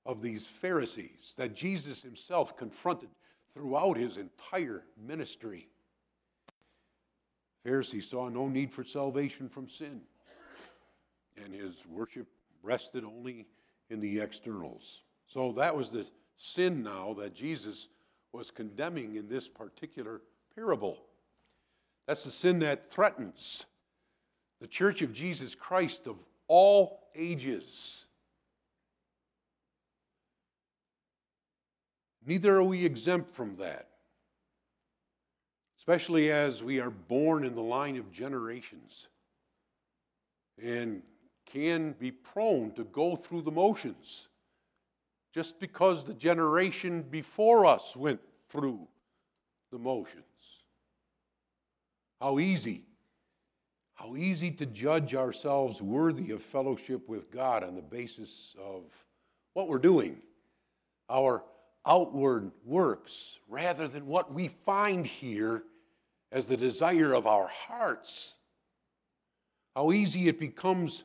of 0.05 0.21
these 0.21 0.45
Pharisees 0.45 1.35
that 1.37 1.55
Jesus 1.55 2.03
himself 2.03 2.57
confronted 2.57 3.09
throughout 3.55 3.97
his 3.97 4.17
entire 4.17 4.83
ministry. 4.97 5.69
Pharisees 7.65 8.09
saw 8.09 8.29
no 8.29 8.47
need 8.47 8.71
for 8.71 8.85
salvation 8.85 9.49
from 9.49 9.69
sin, 9.69 10.03
and 11.43 11.53
his 11.53 11.75
worship 11.89 12.29
rested 12.63 13.05
only 13.05 13.47
in 13.91 14.01
the 14.01 14.21
externals. 14.21 15.03
So 15.27 15.53
that 15.53 15.75
was 15.75 15.91
the 15.91 16.07
sin 16.37 16.83
now 16.83 17.15
that 17.15 17.35
Jesus 17.35 17.89
was 18.33 18.51
condemning 18.51 19.17
in 19.17 19.29
this 19.29 19.49
particular 19.49 20.21
parable. 20.55 20.99
That's 22.07 22.25
the 22.25 22.31
sin 22.31 22.59
that 22.61 22.91
threatens 22.91 23.65
the 24.61 24.67
church 24.67 25.03
of 25.03 25.13
Jesus 25.13 25.55
Christ 25.55 26.07
of 26.07 26.17
all 26.47 27.09
ages. 27.15 28.05
Neither 32.27 32.57
are 32.57 32.63
we 32.63 32.85
exempt 32.85 33.35
from 33.35 33.57
that, 33.57 33.89
especially 35.87 36.33
as 36.33 36.63
we 36.63 36.81
are 36.81 36.89
born 36.89 37.45
in 37.45 37.55
the 37.55 37.61
line 37.61 37.99
of 37.99 38.11
generations 38.11 39.09
and 40.63 41.03
can 41.45 41.93
be 41.99 42.11
prone 42.11 42.71
to 42.71 42.85
go 42.85 43.15
through 43.15 43.43
the 43.43 43.51
motions 43.51 44.29
just 45.35 45.61
because 45.61 46.03
the 46.03 46.15
generation 46.15 47.03
before 47.03 47.67
us 47.67 47.95
went 47.95 48.19
through 48.49 48.89
the 49.73 49.79
motions. 49.79 50.25
How 52.19 52.39
easy, 52.39 52.85
how 53.93 54.17
easy 54.17 54.51
to 54.53 54.65
judge 54.65 55.15
ourselves 55.15 55.83
worthy 55.83 56.31
of 56.31 56.43
fellowship 56.43 57.07
with 57.11 57.31
God 57.31 57.63
on 57.63 57.75
the 57.75 57.83
basis 57.83 58.57
of 58.59 58.85
what 59.53 59.69
we're 59.69 59.77
doing, 59.77 60.23
our 61.11 61.45
outward 61.85 62.53
works, 62.65 63.39
rather 63.49 63.87
than 63.87 64.07
what 64.07 64.33
we 64.33 64.49
find 64.49 65.07
here 65.07 65.65
as 66.35 66.47
the 66.47 66.57
desire 66.57 67.15
of 67.15 67.29
our 67.29 67.47
hearts. 67.47 68.35
How 69.75 69.93
easy 69.93 70.29
it 70.29 70.39
becomes 70.39 71.05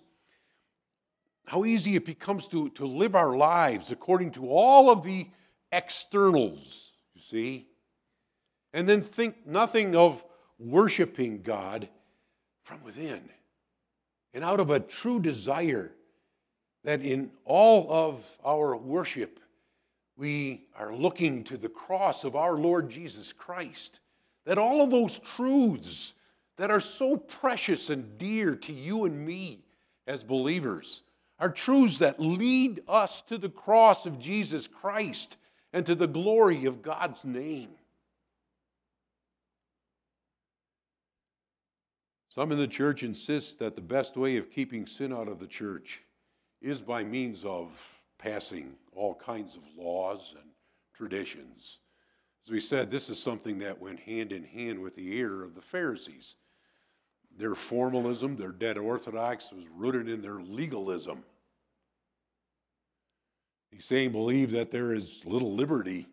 how 1.45 1.65
easy 1.65 1.95
it 1.95 2.05
becomes 2.05 2.47
to, 2.47 2.69
to 2.71 2.85
live 2.85 3.15
our 3.15 3.35
lives 3.35 3.91
according 3.91 4.29
to 4.29 4.47
all 4.49 4.91
of 4.91 5.01
the 5.01 5.27
externals, 5.71 6.91
you 7.15 7.21
see, 7.21 7.67
and 8.71 8.87
then 8.87 9.01
think 9.01 9.47
nothing 9.47 9.95
of 9.95 10.23
worshiping 10.59 11.41
God 11.41 11.89
from 12.61 12.83
within. 12.83 13.27
And 14.35 14.43
out 14.43 14.59
of 14.59 14.69
a 14.69 14.79
true 14.79 15.19
desire 15.19 15.91
that 16.83 17.01
in 17.01 17.31
all 17.45 17.91
of 17.91 18.29
our 18.45 18.77
worship, 18.77 19.39
we 20.17 20.67
are 20.77 20.93
looking 20.93 21.43
to 21.45 21.57
the 21.57 21.69
cross 21.69 22.25
of 22.25 22.35
our 22.35 22.53
Lord 22.53 22.91
Jesus 22.91 23.33
Christ. 23.33 24.01
That 24.49 24.57
all 24.57 24.81
of 24.81 24.89
those 24.89 25.19
truths 25.19 26.15
that 26.57 26.71
are 26.71 26.79
so 26.79 27.17
precious 27.17 27.91
and 27.91 28.17
dear 28.17 28.55
to 28.55 28.73
you 28.73 29.05
and 29.05 29.23
me 29.23 29.63
as 30.07 30.23
believers 30.23 31.03
are 31.37 31.51
truths 31.51 31.99
that 31.99 32.19
lead 32.19 32.81
us 32.87 33.21
to 33.27 33.37
the 33.37 33.51
cross 33.51 34.07
of 34.07 34.17
Jesus 34.17 34.65
Christ 34.65 35.37
and 35.71 35.85
to 35.85 35.93
the 35.93 36.07
glory 36.07 36.65
of 36.65 36.81
God's 36.81 37.23
name. 37.23 37.69
Some 42.29 42.51
in 42.51 42.57
the 42.57 42.65
church 42.65 43.03
insist 43.03 43.59
that 43.59 43.75
the 43.75 43.81
best 43.81 44.17
way 44.17 44.37
of 44.37 44.49
keeping 44.49 44.87
sin 44.87 45.13
out 45.13 45.27
of 45.27 45.37
the 45.37 45.45
church 45.45 46.01
is 46.59 46.81
by 46.81 47.03
means 47.03 47.45
of 47.45 47.69
passing 48.17 48.73
all 48.95 49.13
kinds 49.13 49.55
of 49.55 49.61
laws 49.77 50.33
and 50.35 50.49
traditions. 50.95 51.77
As 52.49 52.51
we 52.51 52.61
said, 52.61 52.89
this 52.89 53.11
is 53.11 53.21
something 53.21 53.59
that 53.59 53.79
went 53.79 53.99
hand 53.99 54.31
in 54.31 54.43
hand 54.43 54.79
with 54.79 54.95
the 54.95 55.19
error 55.19 55.43
of 55.43 55.53
the 55.53 55.61
Pharisees. 55.61 56.35
Their 57.37 57.53
formalism, 57.53 58.35
their 58.37 58.51
dead 58.51 58.75
orthodox, 58.75 59.51
was 59.51 59.65
rooted 59.75 60.09
in 60.09 60.23
their 60.23 60.41
legalism. 60.41 61.23
These 63.71 63.85
same 63.85 64.11
believe 64.11 64.49
that 64.49 64.71
there 64.71 64.95
is 64.95 65.21
little 65.25 65.53
liberty 65.53 66.07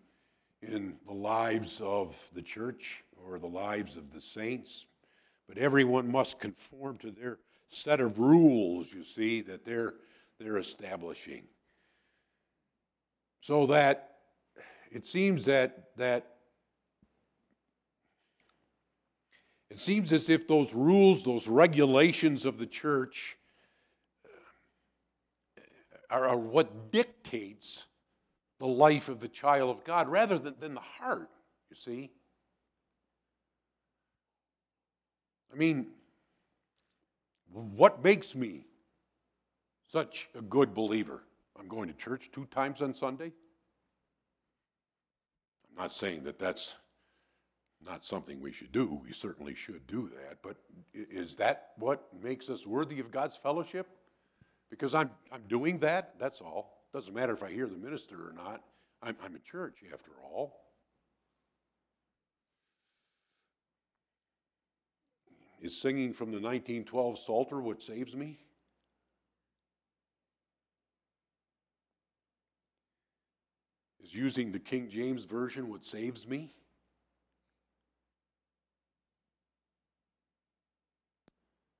in 0.61 0.97
the 1.07 1.15
lives 1.15 1.81
of 1.83 2.15
the 2.35 2.43
church 2.43 3.03
or 3.25 3.39
the 3.39 3.47
lives 3.47 3.97
of 3.97 4.13
the 4.13 4.21
saints, 4.21 4.85
but 5.49 5.57
everyone 5.57 6.13
must 6.13 6.39
conform 6.39 6.99
to 6.99 7.11
their 7.11 7.39
set 7.71 7.99
of 7.99 8.19
rules, 8.19 8.93
you 8.93 9.05
see, 9.05 9.41
that 9.41 9.65
they're, 9.65 9.95
they're 10.39 10.59
establishing. 10.59 11.45
So 13.41 13.65
that 13.69 14.16
it 14.91 15.05
seems 15.05 15.45
that, 15.47 15.91
that 15.97 16.37
it 19.71 19.79
seems 19.79 20.13
as 20.13 20.29
if 20.29 20.47
those 20.47 20.73
rules, 20.73 21.25
those 21.25 21.49
regulations 21.49 22.45
of 22.47 22.59
the 22.59 22.67
church, 22.67 23.37
uh, 25.59 25.61
are, 26.11 26.29
are 26.29 26.39
what 26.39 26.91
dictates 26.93 27.85
the 28.59 28.67
life 28.67 29.09
of 29.09 29.21
the 29.21 29.29
child 29.29 29.71
of 29.71 29.85
God 29.85 30.09
rather 30.09 30.39
than, 30.39 30.55
than 30.61 30.75
the 30.75 30.81
heart, 30.81 31.29
you 31.69 31.77
see. 31.77 32.11
I 35.53 35.57
mean, 35.57 35.89
what 37.53 38.03
makes 38.03 38.35
me 38.35 38.67
such 39.87 40.29
a 40.35 40.43
good 40.43 40.75
believer? 40.75 41.23
I'm 41.59 41.69
going 41.69 41.89
to 41.89 41.95
church 41.95 42.31
two 42.33 42.47
times 42.47 42.83
on 42.83 42.93
Sunday. 42.95 43.33
Not 45.77 45.93
saying 45.93 46.25
that 46.25 46.39
that's 46.39 46.75
not 47.85 48.05
something 48.05 48.41
we 48.41 48.53
should 48.53 48.73
do. 48.73 49.01
We 49.05 49.13
certainly 49.13 49.55
should 49.55 49.87
do 49.87 50.09
that. 50.09 50.39
But 50.43 50.57
is 50.95 51.37
that 51.37 51.73
what 51.77 52.09
makes 52.23 52.49
us 52.49 52.67
worthy 52.67 53.01
of 53.01 53.11
God's 53.11 53.37
fellowship? 53.37 53.87
Because 54.71 54.95
I'm, 54.95 55.11
I'm 55.31 55.43
doing 55.49 55.79
that, 55.81 56.15
that's 56.19 56.41
all. 56.41 56.87
Doesn't 56.93 57.15
matter 57.15 57.33
if 57.33 57.43
I 57.43 57.51
hear 57.51 57.67
the 57.67 57.77
minister 57.77 58.17
or 58.17 58.33
not. 58.33 58.63
I'm, 59.03 59.17
I'm 59.23 59.35
in 59.35 59.43
church 59.43 59.85
after 59.93 60.11
all. 60.25 60.63
Is 65.61 65.81
singing 65.81 66.13
from 66.13 66.31
the 66.31 66.41
1912 66.41 67.19
Psalter 67.19 67.61
what 67.61 67.83
saves 67.83 68.15
me? 68.15 68.39
Is 74.07 74.15
using 74.15 74.53
the 74.53 74.59
King 74.59 74.89
James 74.89 75.25
Version 75.25 75.69
what 75.69 75.85
saves 75.85 76.29
me? 76.29 76.55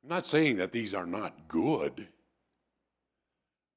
I'm 0.03 0.09
not 0.09 0.27
saying 0.27 0.57
that 0.57 0.73
these 0.73 0.93
are 0.93 1.07
not 1.07 1.47
good. 1.47 2.09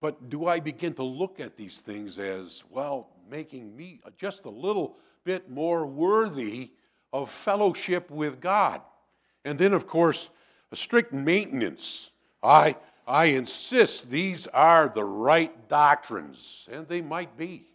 But 0.01 0.29
do 0.29 0.47
I 0.47 0.59
begin 0.59 0.93
to 0.95 1.03
look 1.03 1.39
at 1.39 1.57
these 1.57 1.79
things 1.79 2.17
as, 2.17 2.63
well, 2.71 3.09
making 3.29 3.75
me 3.75 3.99
just 4.17 4.45
a 4.45 4.49
little 4.49 4.97
bit 5.23 5.49
more 5.49 5.85
worthy 5.85 6.71
of 7.13 7.29
fellowship 7.29 8.09
with 8.09 8.39
God. 8.39 8.81
And 9.45 9.59
then, 9.59 9.73
of 9.73 9.85
course, 9.85 10.29
a 10.71 10.75
strict 10.75 11.13
maintenance. 11.13 12.09
I, 12.41 12.77
I 13.05 13.25
insist 13.25 14.09
these 14.09 14.47
are 14.47 14.87
the 14.87 15.05
right 15.05 15.67
doctrines, 15.67 16.67
and 16.71 16.87
they 16.87 17.01
might 17.01 17.37
be. 17.37 17.68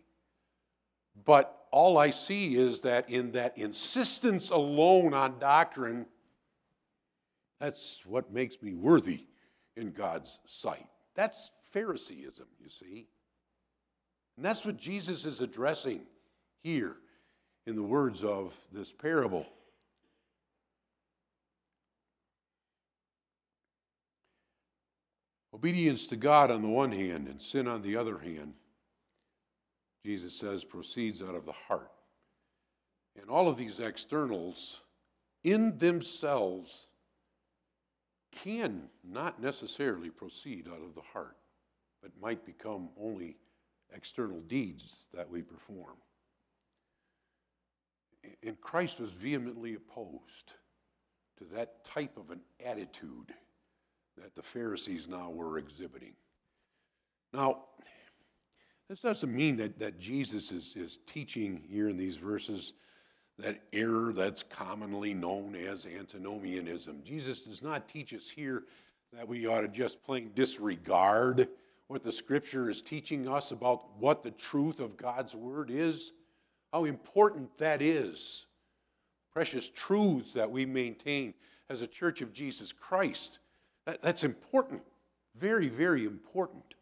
But 1.25 1.67
all 1.71 1.99
I 1.99 2.11
see 2.11 2.57
is 2.57 2.81
that 2.83 3.11
in 3.11 3.33
that 3.33 3.57
insistence 3.59 4.51
alone 4.51 5.15
on 5.15 5.39
doctrine, 5.39 6.07
that's 7.61 8.01
what 8.05 8.33
makes 8.33 8.61
me 8.63 8.75
worthy 8.75 9.25
in 9.77 9.93
God's 9.93 10.39
sight. 10.47 10.87
That's 11.15 11.51
Phariseeism, 11.73 12.47
you 12.61 12.69
see. 12.69 13.07
And 14.37 14.45
that's 14.45 14.65
what 14.65 14.77
Jesus 14.77 15.25
is 15.25 15.41
addressing 15.41 16.03
here 16.63 16.97
in 17.67 17.77
the 17.77 17.83
words 17.83 18.23
of 18.25 18.55
this 18.73 18.93
parable. 18.93 19.47
Obedience 25.55 26.07
to 26.09 26.17
God 26.17 26.51
on 26.51 26.63
the 26.63 26.69
one 26.69 26.91
hand 26.91 27.29
and 27.29 27.41
sin 27.41 27.69
on 27.69 27.83
the 27.83 27.97
other 27.97 28.19
hand, 28.19 28.55
Jesus 30.05 30.35
says, 30.35 30.65
proceeds 30.65 31.23
out 31.23 31.35
of 31.35 31.47
the 31.47 31.53
heart. 31.53 31.91
And 33.21 33.31
all 33.31 33.49
of 33.49 33.57
these 33.57 33.81
externals 33.81 34.81
in 35.45 35.79
themselves 35.79 36.89
can 38.33 38.89
not 39.03 39.41
necessarily 39.41 40.11
proceed 40.11 40.69
out 40.69 40.83
of 40.83 40.95
the 40.95 41.01
heart, 41.01 41.37
but 42.03 42.11
might 42.21 42.45
become 42.45 42.91
only 43.01 43.37
external 43.95 44.41
deeds 44.41 45.07
that 45.15 45.31
we 45.31 45.41
perform. 45.43 45.97
And 48.43 48.61
Christ 48.61 49.01
was 49.01 49.13
vehemently 49.13 49.75
opposed 49.75 50.55
to 51.39 51.45
that 51.55 51.85
type 51.85 52.17
of 52.17 52.31
an 52.31 52.41
attitude 52.65 53.33
that 54.17 54.35
the 54.35 54.43
Pharisees 54.43 55.09
now 55.09 55.31
were 55.31 55.59
exhibiting. 55.59 56.15
Now, 57.33 57.65
this 58.89 59.01
doesn't 59.01 59.35
mean 59.35 59.57
that, 59.57 59.79
that 59.79 59.99
Jesus 59.99 60.53
is, 60.53 60.75
is 60.77 60.99
teaching 61.07 61.63
here 61.69 61.89
in 61.89 61.97
these 61.97 62.17
verses 62.17 62.75
that 63.39 63.61
error 63.73 64.13
that's 64.13 64.43
commonly 64.43 65.15
known 65.15 65.57
as 65.57 65.87
antinomianism. 65.87 67.03
Jesus 67.05 67.45
does 67.45 67.63
not 67.63 67.89
teach 67.89 68.15
us 68.15 68.29
here 68.29 68.65
that 69.13 69.27
we 69.27 69.47
ought 69.47 69.63
to 69.63 69.69
just 69.69 70.03
plain 70.03 70.31
disregard 70.35 71.49
what 71.89 72.03
the 72.03 72.13
scripture 72.13 72.71
is 72.71 72.83
teaching 72.83 73.29
us 73.29 73.51
about 73.51 73.99
what 73.99 74.23
the 74.23 74.31
truth 74.31 74.81
of 74.81 74.97
God's 74.97 75.35
word 75.35 75.71
is, 75.71 76.13
how 76.73 76.85
important 76.85 77.57
that 77.59 77.83
is. 77.83 78.47
Precious 79.33 79.69
truths 79.69 80.33
that 80.33 80.51
we 80.51 80.65
maintain 80.65 81.35
as 81.69 81.83
a 81.83 81.87
church 81.87 82.21
of 82.23 82.33
Jesus 82.33 82.73
Christ. 82.73 83.41
That, 83.87 84.01
that's 84.01 84.25
important. 84.25 84.83
Very, 85.37 85.69
very 85.69 86.05
important. 86.05 86.74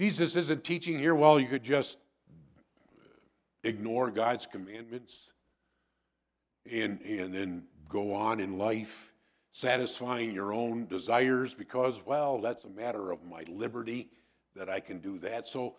Jesus 0.00 0.34
isn't 0.34 0.64
teaching 0.64 0.98
here, 0.98 1.14
well, 1.14 1.38
you 1.38 1.46
could 1.46 1.62
just 1.62 1.98
ignore 3.64 4.10
God's 4.10 4.46
commandments 4.46 5.30
and, 6.72 7.02
and 7.02 7.34
then 7.34 7.64
go 7.86 8.14
on 8.14 8.40
in 8.40 8.56
life 8.56 9.12
satisfying 9.52 10.32
your 10.32 10.54
own 10.54 10.86
desires 10.86 11.52
because, 11.52 12.00
well, 12.06 12.40
that's 12.40 12.64
a 12.64 12.70
matter 12.70 13.12
of 13.12 13.26
my 13.26 13.44
liberty 13.46 14.08
that 14.56 14.70
I 14.70 14.80
can 14.80 15.00
do 15.00 15.18
that. 15.18 15.46
So 15.46 15.76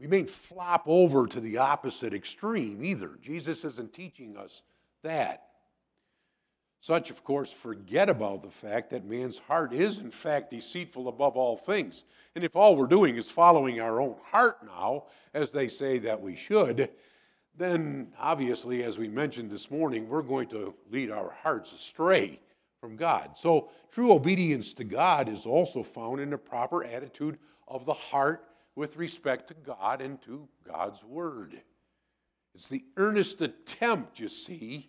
we 0.00 0.06
may 0.06 0.24
flop 0.24 0.84
over 0.86 1.26
to 1.26 1.38
the 1.38 1.58
opposite 1.58 2.14
extreme 2.14 2.82
either. 2.82 3.10
Jesus 3.20 3.62
isn't 3.62 3.92
teaching 3.92 4.38
us 4.38 4.62
that. 5.02 5.49
Such, 6.82 7.10
of 7.10 7.22
course, 7.24 7.52
forget 7.52 8.08
about 8.08 8.40
the 8.40 8.50
fact 8.50 8.90
that 8.90 9.04
man's 9.04 9.38
heart 9.38 9.74
is, 9.74 9.98
in 9.98 10.10
fact, 10.10 10.50
deceitful 10.50 11.08
above 11.08 11.36
all 11.36 11.56
things. 11.56 12.04
And 12.34 12.42
if 12.42 12.56
all 12.56 12.74
we're 12.74 12.86
doing 12.86 13.16
is 13.16 13.30
following 13.30 13.80
our 13.80 14.00
own 14.00 14.16
heart 14.24 14.64
now, 14.64 15.04
as 15.34 15.50
they 15.50 15.68
say 15.68 15.98
that 15.98 16.20
we 16.20 16.36
should, 16.36 16.88
then 17.54 18.12
obviously, 18.18 18.82
as 18.82 18.96
we 18.96 19.08
mentioned 19.08 19.50
this 19.50 19.70
morning, 19.70 20.08
we're 20.08 20.22
going 20.22 20.48
to 20.48 20.74
lead 20.90 21.10
our 21.10 21.36
hearts 21.42 21.74
astray 21.74 22.40
from 22.80 22.96
God. 22.96 23.32
So, 23.36 23.68
true 23.92 24.12
obedience 24.12 24.72
to 24.74 24.84
God 24.84 25.28
is 25.28 25.44
also 25.44 25.82
found 25.82 26.20
in 26.20 26.32
a 26.32 26.38
proper 26.38 26.82
attitude 26.82 27.38
of 27.68 27.84
the 27.84 27.92
heart 27.92 28.46
with 28.74 28.96
respect 28.96 29.48
to 29.48 29.54
God 29.54 30.00
and 30.00 30.20
to 30.22 30.48
God's 30.66 31.04
Word. 31.04 31.60
It's 32.54 32.68
the 32.68 32.84
earnest 32.96 33.42
attempt, 33.42 34.18
you 34.18 34.28
see, 34.28 34.88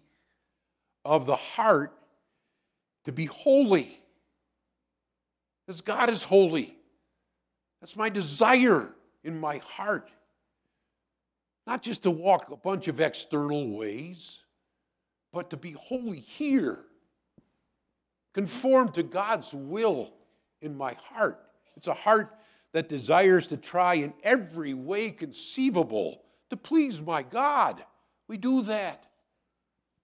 of 1.03 1.25
the 1.25 1.35
heart 1.35 1.93
to 3.05 3.11
be 3.11 3.25
holy. 3.25 3.97
As 5.67 5.81
God 5.81 6.09
is 6.09 6.23
holy. 6.23 6.77
That's 7.79 7.95
my 7.95 8.09
desire 8.09 8.93
in 9.23 9.39
my 9.39 9.57
heart. 9.57 10.11
Not 11.65 11.81
just 11.81 12.03
to 12.03 12.11
walk 12.11 12.49
a 12.51 12.55
bunch 12.55 12.87
of 12.87 12.99
external 12.99 13.69
ways, 13.69 14.41
but 15.31 15.49
to 15.51 15.57
be 15.57 15.71
holy 15.71 16.19
here. 16.19 16.79
Conform 18.33 18.89
to 18.89 19.03
God's 19.03 19.53
will 19.53 20.13
in 20.61 20.75
my 20.75 20.93
heart. 20.93 21.39
It's 21.75 21.87
a 21.87 21.93
heart 21.93 22.35
that 22.73 22.89
desires 22.89 23.47
to 23.47 23.57
try 23.57 23.95
in 23.95 24.13
every 24.23 24.73
way 24.73 25.11
conceivable 25.11 26.21
to 26.49 26.57
please 26.57 27.01
my 27.01 27.23
God. 27.23 27.83
We 28.27 28.37
do 28.37 28.61
that. 28.63 29.07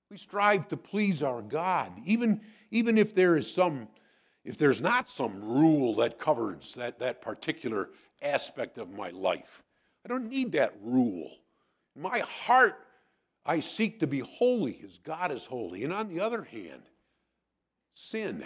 We 0.10 0.18
strive 0.18 0.68
to 0.70 0.78
please 0.78 1.22
our 1.22 1.42
God, 1.42 1.92
even, 2.06 2.42
even 2.72 2.98
if 2.98 3.14
there 3.14 3.36
is 3.36 3.52
some, 3.52 3.88
if 4.46 4.58
there's 4.58 4.82
not 4.82 5.10
some 5.10 5.42
rule 5.42 5.96
that 5.96 6.18
covers 6.18 6.74
that, 6.76 7.00
that 7.00 7.22
particular 7.22 7.90
aspect 8.22 8.78
of 8.78 8.92
my 8.92 9.10
life. 9.10 9.64
I 10.06 10.08
don't 10.08 10.30
need 10.30 10.54
that 10.54 10.74
rule. 10.82 11.30
In 11.96 12.02
my 12.02 12.20
heart, 12.20 12.76
I 13.46 13.60
seek 13.60 14.00
to 14.00 14.08
be 14.08 14.20
holy 14.20 14.80
as 14.84 14.98
God 15.00 15.32
is 15.32 15.46
holy. 15.46 15.84
And 15.84 15.92
on 15.92 16.08
the 16.08 16.22
other 16.22 16.44
hand, 16.44 16.84
sin. 17.94 18.46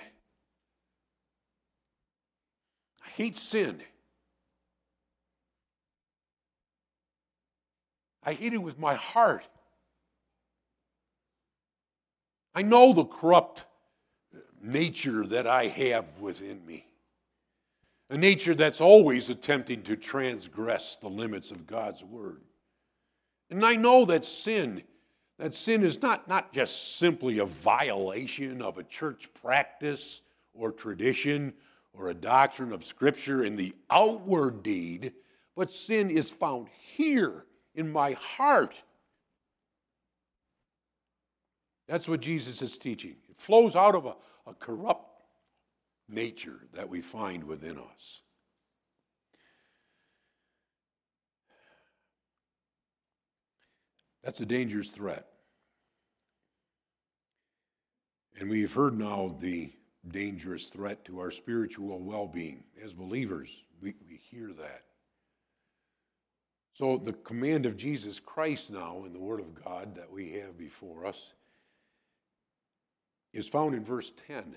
I 3.05 3.09
hate 3.09 3.37
sin. 3.37 3.81
I 8.23 8.33
hate 8.33 8.53
it 8.53 8.61
with 8.61 8.79
my 8.79 8.95
heart. 8.95 9.43
I 12.53 12.61
know 12.61 12.93
the 12.93 13.05
corrupt 13.05 13.65
nature 14.61 15.25
that 15.27 15.47
I 15.47 15.67
have 15.67 16.19
within 16.19 16.65
me. 16.65 16.85
A 18.09 18.17
nature 18.17 18.53
that's 18.53 18.81
always 18.81 19.29
attempting 19.29 19.83
to 19.83 19.95
transgress 19.95 20.97
the 20.97 21.09
limits 21.09 21.49
of 21.49 21.65
God's 21.65 22.03
word. 22.03 22.41
And 23.49 23.65
I 23.65 23.75
know 23.75 24.05
that 24.05 24.25
sin, 24.25 24.83
that 25.39 25.53
sin 25.53 25.83
is 25.83 26.01
not, 26.01 26.27
not 26.27 26.53
just 26.53 26.97
simply 26.97 27.39
a 27.39 27.45
violation 27.45 28.61
of 28.61 28.77
a 28.77 28.83
church 28.83 29.29
practice 29.33 30.21
or 30.53 30.71
tradition 30.71 31.53
or 31.93 32.09
a 32.09 32.13
doctrine 32.13 32.73
of 32.73 32.85
Scripture 32.85 33.43
in 33.45 33.55
the 33.55 33.73
outward 33.89 34.61
deed, 34.61 35.13
but 35.55 35.71
sin 35.71 36.09
is 36.09 36.29
found 36.29 36.67
here 36.95 37.45
in 37.75 37.91
my 37.91 38.11
heart 38.13 38.75
that's 41.91 42.07
what 42.07 42.21
Jesus 42.21 42.61
is 42.61 42.77
teaching. 42.77 43.17
It 43.29 43.37
flows 43.37 43.75
out 43.75 43.95
of 43.95 44.05
a, 44.05 44.15
a 44.47 44.53
corrupt 44.53 45.23
nature 46.07 46.61
that 46.73 46.87
we 46.87 47.01
find 47.01 47.43
within 47.43 47.77
us. 47.77 48.21
That's 54.23 54.39
a 54.39 54.45
dangerous 54.45 54.89
threat. 54.91 55.25
And 58.39 58.49
we've 58.49 58.71
heard 58.71 58.97
now 58.97 59.35
the 59.41 59.73
dangerous 60.07 60.67
threat 60.67 61.03
to 61.05 61.19
our 61.19 61.29
spiritual 61.29 61.99
well 61.99 62.25
being. 62.25 62.63
As 62.81 62.93
believers, 62.93 63.65
we, 63.81 63.95
we 64.07 64.15
hear 64.15 64.53
that. 64.53 64.83
So, 66.71 66.95
the 66.95 67.11
command 67.11 67.65
of 67.65 67.75
Jesus 67.75 68.17
Christ 68.17 68.71
now 68.71 69.03
in 69.05 69.11
the 69.11 69.19
Word 69.19 69.41
of 69.41 69.61
God 69.61 69.93
that 69.95 70.09
we 70.09 70.31
have 70.31 70.57
before 70.57 71.05
us 71.05 71.33
is 73.33 73.47
found 73.47 73.75
in 73.75 73.83
verse 73.83 74.11
10. 74.27 74.55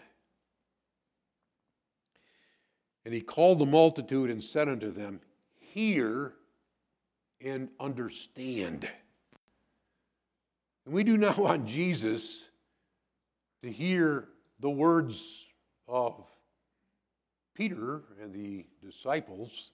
And 3.04 3.14
he 3.14 3.20
called 3.20 3.58
the 3.58 3.66
multitude 3.66 4.30
and 4.30 4.42
said 4.42 4.68
unto 4.68 4.90
them, 4.90 5.20
Hear 5.58 6.32
and 7.40 7.68
understand. 7.78 8.88
And 10.86 10.94
we 10.94 11.04
do 11.04 11.16
now 11.16 11.34
want 11.38 11.66
Jesus 11.66 12.44
to 13.62 13.70
hear 13.70 14.28
the 14.60 14.70
words 14.70 15.44
of 15.86 16.24
Peter 17.54 18.02
and 18.20 18.32
the 18.32 18.66
disciples 18.82 19.70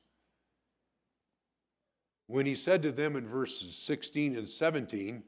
when 2.26 2.46
he 2.46 2.54
said 2.54 2.82
to 2.82 2.92
them 2.92 3.16
in 3.16 3.26
verses 3.26 3.74
16 3.74 4.36
and 4.36 4.48
17, 4.48 5.22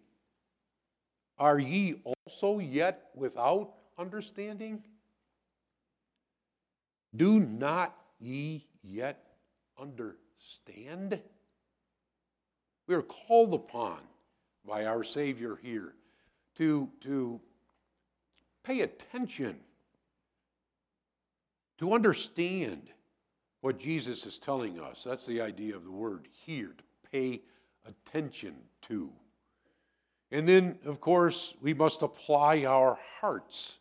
Are 1.38 1.58
ye 1.58 1.96
also 2.32 2.60
yet 2.60 3.10
without 3.14 3.74
understanding? 3.98 4.82
Do 7.14 7.40
not 7.40 7.94
ye 8.18 8.66
yet 8.82 9.22
understand? 9.78 11.20
We 12.86 12.94
are 12.94 13.02
called 13.02 13.52
upon 13.52 13.98
by 14.66 14.86
our 14.86 15.04
Savior 15.04 15.58
here 15.62 15.92
to, 16.56 16.88
to 17.02 17.40
pay 18.64 18.80
attention, 18.80 19.56
to 21.78 21.92
understand 21.92 22.88
what 23.60 23.78
Jesus 23.78 24.24
is 24.24 24.38
telling 24.38 24.80
us. 24.80 25.04
That's 25.04 25.26
the 25.26 25.40
idea 25.42 25.76
of 25.76 25.84
the 25.84 25.90
word 25.90 26.28
here, 26.32 26.74
to 26.78 27.10
pay 27.10 27.42
attention 27.86 28.54
to. 28.82 29.10
And 30.32 30.48
then, 30.48 30.78
of 30.86 30.98
course, 30.98 31.54
we 31.60 31.74
must 31.74 32.00
apply 32.00 32.64
our 32.64 32.98
hearts. 33.20 33.76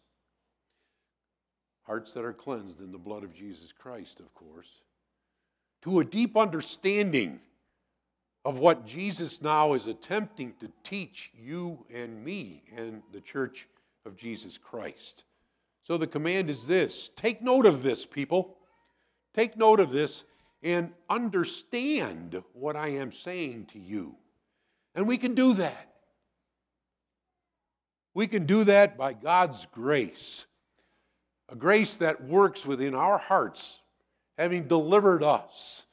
Hearts 1.83 2.11
that 2.13 2.25
are 2.25 2.33
cleansed 2.33 2.81
in 2.81 2.91
the 2.91 2.97
blood 2.97 3.23
of 3.23 3.33
Jesus 3.33 3.71
Christ, 3.71 4.19
of 4.19 4.33
course, 4.35 4.67
to 5.83 6.01
a 6.01 6.05
deep 6.05 6.35
understanding 6.35 7.39
of 8.43 8.59
what 8.59 8.85
Jesus 8.85 9.41
now 9.41 9.73
is 9.73 9.87
attempting 9.87 10.53
to 10.59 10.69
teach 10.83 11.31
you 11.33 11.85
and 11.91 12.23
me 12.23 12.63
and 12.75 13.01
the 13.13 13.21
church 13.21 13.67
of 14.05 14.17
Jesus 14.17 14.57
Christ. 14.57 15.23
So 15.83 15.95
the 15.97 16.05
command 16.05 16.49
is 16.49 16.67
this 16.67 17.11
take 17.15 17.41
note 17.41 17.65
of 17.65 17.81
this, 17.81 18.05
people. 18.05 18.57
Take 19.33 19.55
note 19.55 19.79
of 19.79 19.91
this 19.91 20.25
and 20.61 20.91
understand 21.09 22.43
what 22.51 22.75
I 22.75 22.89
am 22.89 23.13
saying 23.13 23.67
to 23.71 23.79
you. 23.79 24.17
And 24.93 25.07
we 25.07 25.17
can 25.17 25.33
do 25.33 25.53
that. 25.53 25.90
We 28.13 28.27
can 28.27 28.45
do 28.45 28.63
that 28.65 28.97
by 28.97 29.13
God's 29.13 29.65
grace, 29.71 30.45
a 31.49 31.55
grace 31.55 31.97
that 31.97 32.23
works 32.23 32.65
within 32.65 32.93
our 32.93 33.17
hearts, 33.17 33.79
having 34.37 34.67
delivered 34.67 35.23
us 35.23 35.83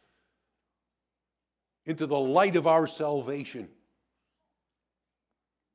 into 1.87 2.07
the 2.07 2.19
light 2.19 2.57
of 2.57 2.67
our 2.67 2.87
salvation. 2.87 3.69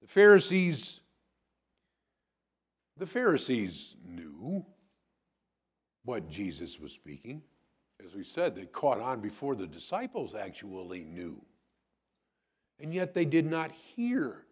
The 0.02 0.08
Pharisees 0.08 1.00
the 2.98 3.08
Pharisees 3.08 3.96
knew 4.06 4.66
what 6.06 6.30
Jesus 6.30 6.80
was 6.80 6.92
speaking. 6.92 7.42
As 8.06 8.14
we 8.14 8.24
said, 8.24 8.56
they 8.56 8.66
caught 8.66 9.00
on 9.00 9.20
before 9.20 9.56
the 9.56 9.68
disciples 9.68 10.36
actually 10.36 11.04
knew. 11.04 11.42
And 12.80 12.94
yet 12.94 13.14
they 13.14 13.26
did 13.26 13.46
not 13.46 13.72
hear. 13.72 14.46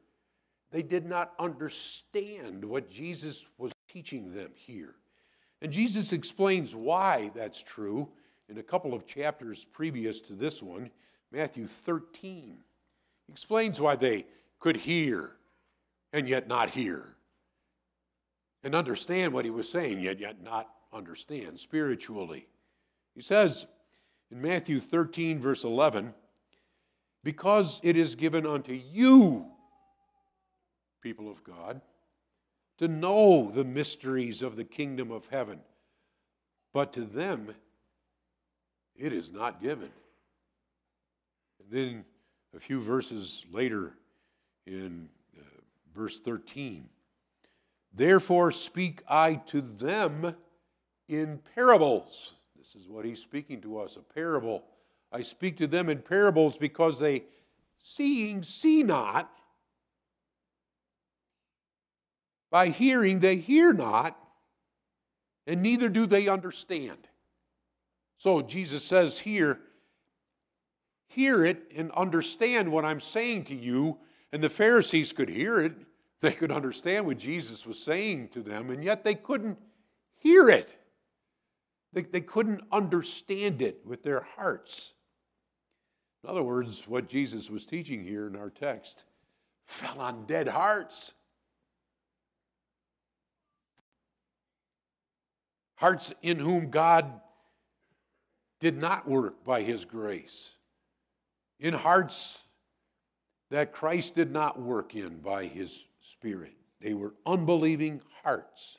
They 0.72 0.82
did 0.82 1.05
not 1.05 1.34
understand 1.38 2.63
what 2.63 2.89
Jesus 2.89 3.45
was 3.57 3.74
teaching 3.89 4.34
them 4.34 4.51
here. 4.55 4.95
And 5.61 5.72
Jesus 5.72 6.13
explains 6.13 6.74
why 6.74 7.32
that's 7.36 7.61
true 7.61 8.09
in 8.49 8.57
a 8.57 8.63
couple 8.63 8.93
of 8.93 9.05
chapters 9.05 9.65
previous 9.72 10.22
to 10.22 10.34
this 10.34 10.63
one, 10.63 10.89
Matthew 11.32 11.67
13. 11.67 12.63
He 13.28 13.32
explains 13.32 13.80
why 13.80 13.95
they 13.95 14.26
could 14.59 14.78
hear 14.78 15.36
and 16.13 16.28
yet 16.28 16.47
not 16.47 16.69
hear, 16.69 17.15
and 18.63 18.76
understand 18.76 19.34
what 19.34 19.45
he 19.45 19.51
was 19.51 19.69
saying, 19.69 20.01
yet, 20.01 20.19
yet 20.19 20.43
not 20.43 20.69
understand 20.91 21.57
spiritually. 21.57 22.47
He 23.15 23.22
says 23.22 23.65
in 24.30 24.41
Matthew 24.41 24.80
13, 24.80 25.39
verse 25.39 25.63
11, 25.63 26.13
because 27.24 27.80
it 27.84 27.95
is 27.95 28.15
given 28.15 28.45
unto 28.45 28.74
you, 28.74 29.45
people 31.02 31.30
of 31.30 31.43
God, 31.43 31.82
to 32.78 32.88
know 32.88 33.49
the 33.52 33.64
mysteries 33.64 34.41
of 34.41 34.56
the 34.56 34.64
kingdom 34.64 35.12
of 35.12 35.28
heaven, 35.28 35.60
but 36.74 36.93
to 36.93 37.02
them 37.02 37.54
it 38.95 39.14
is 39.14 39.32
not 39.32 39.62
given. 39.62 39.89
And 41.60 41.70
then 41.70 42.06
a 42.56 42.60
few 42.60 42.82
verses 42.82 43.45
later 43.52 43.93
in 44.66 45.10
uh, 45.38 45.43
verse 45.93 46.20
13, 46.20 46.88
therefore 47.93 48.52
speak 48.52 49.02
I 49.08 49.36
to 49.47 49.62
them 49.62 50.36
in 51.08 51.39
parables. 51.56 52.34
This 52.56 52.76
is 52.76 52.88
what 52.88 53.06
he's 53.06 53.20
speaking 53.20 53.62
to 53.62 53.80
us 53.80 53.95
a 53.95 54.14
parable. 54.14 54.64
I 55.12 55.22
speak 55.22 55.58
to 55.58 55.68
them 55.68 55.89
in 55.89 55.99
parables 55.99 56.58
because 56.58 56.99
they, 56.99 57.24
seeing, 57.80 58.43
see 58.43 58.82
not. 58.82 59.30
By 62.52 62.68
hearing, 62.68 63.20
they 63.20 63.38
hear 63.38 63.74
not, 63.74 64.18
and 65.47 65.64
neither 65.64 65.89
do 65.89 66.06
they 66.06 66.28
understand. 66.28 67.08
So 68.18 68.41
Jesus 68.41 68.84
says 68.84 69.18
here, 69.18 69.60
hear 71.08 71.43
it 71.43 71.72
and 71.76 71.91
understand 71.91 72.72
what 72.72 72.86
I'm 72.86 73.02
saying 73.02 73.45
to 73.45 73.56
you. 73.56 73.97
And 74.32 74.43
the 74.43 74.49
Pharisees 74.49 75.12
could 75.12 75.30
hear 75.30 75.62
it, 75.62 75.74
they 76.22 76.32
could 76.32 76.52
understand 76.52 77.06
what 77.06 77.18
Jesus 77.18 77.66
was 77.66 77.80
saying 77.80 78.30
to 78.30 78.41
them, 78.41 78.70
and 78.70 78.84
yet 78.84 79.04
they 79.04 79.16
couldn't 79.16 79.58
hear 80.18 80.49
it. 80.49 80.74
They, 81.93 82.04
they 82.04 82.22
couldn't 82.22 82.62
understand 82.72 83.62
it 83.62 83.82
with 83.86 84.04
their 84.04 84.22
hearts. 84.22 84.93
In 86.24 86.30
other 86.30 86.43
words, 86.43 86.84
what 86.88 87.10
Jesus 87.10 87.49
was 87.49 87.66
teaching 87.66 88.04
here 88.04 88.28
in 88.28 88.36
our 88.36 88.49
text 88.49 89.06
fell 89.66 89.99
on 89.99 90.26
dead 90.26 90.47
hearts. 90.47 91.14
Hearts 95.82 96.14
in 96.22 96.38
whom 96.38 96.70
God 96.70 97.12
did 98.60 98.78
not 98.78 99.08
work 99.10 99.44
by 99.44 99.64
his 99.64 99.84
grace. 99.84 100.52
In 101.60 101.74
hearts 101.74 102.38
that 103.50 103.74
Christ 103.74 104.14
did 104.14 104.32
not 104.32 104.62
work 104.62 104.96
in 104.96 105.18
by 105.18 105.46
his 105.46 105.88
spirit. 106.00 106.54
They 106.80 106.94
were 106.94 107.16
unbelieving 107.26 108.00
hearts. 108.24 108.78